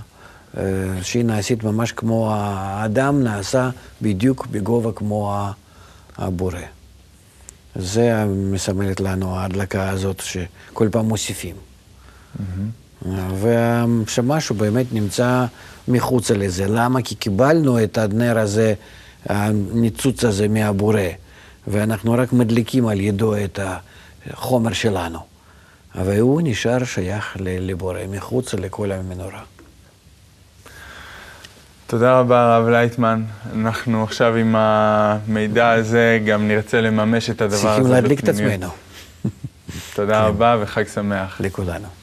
אה, 0.57 0.63
שהיא 1.03 1.25
נעשית 1.25 1.65
ממש 1.65 1.93
כמו 1.93 2.31
האדם 2.35 3.23
נעשה 3.23 3.71
בדיוק 4.03 4.47
בגובה 4.47 4.93
כמו 4.93 5.49
הבורא. 6.19 6.59
זה 7.77 8.25
מסמלת 8.27 9.01
לנו 9.01 9.37
ההדלקה 9.37 9.91
הזאת 9.91 10.21
שכל 10.21 10.89
פעם 10.93 11.09
מוסיפים. 11.09 11.57
Mm-hmm. 11.57 13.07
והשמש 13.35 14.49
הוא 14.49 14.59
באמת 14.59 14.87
נמצא 14.93 15.45
מחוץ 15.89 16.31
לזה. 16.31 16.67
למה? 16.67 17.03
כי 17.03 17.15
קיבלנו 17.15 17.83
את 17.83 17.99
הנר 17.99 18.39
הזה, 18.39 18.75
הניצוץ 19.27 20.25
הזה 20.25 20.49
מהבורא, 20.49 21.01
ואנחנו 21.67 22.13
רק 22.13 22.33
מדליקים 22.33 22.89
על 22.89 23.01
ידו 23.01 23.37
את 23.37 23.59
החומר 24.27 24.73
שלנו. 24.73 25.32
אבל 25.95 26.19
הוא 26.19 26.41
נשאר 26.45 26.85
שייך 26.85 27.37
לבורא, 27.41 27.99
מחוץ 28.09 28.55
לכל 28.55 28.93
המנורה. 28.93 29.41
תודה 31.87 32.19
רבה, 32.21 32.55
הרב 32.55 32.69
לייטמן. 32.69 33.23
אנחנו 33.55 34.05
עכשיו 34.05 34.37
עם 34.37 34.55
המידע 34.59 35.71
הזה 35.71 36.19
גם 36.27 36.49
נרצה 36.49 36.81
לממש 36.81 37.31
את 37.31 37.41
הדבר 37.41 37.57
הזה 37.57 37.67
בפנימיות. 37.69 37.77
צריכים 37.77 37.93
להדליק 37.93 38.21
את 38.21 38.29
עצמנו. 38.29 38.69
תודה 39.95 40.27
רבה 40.27 40.57
וחג 40.61 40.85
שמח. 40.95 41.41
לכולנו. 41.41 42.02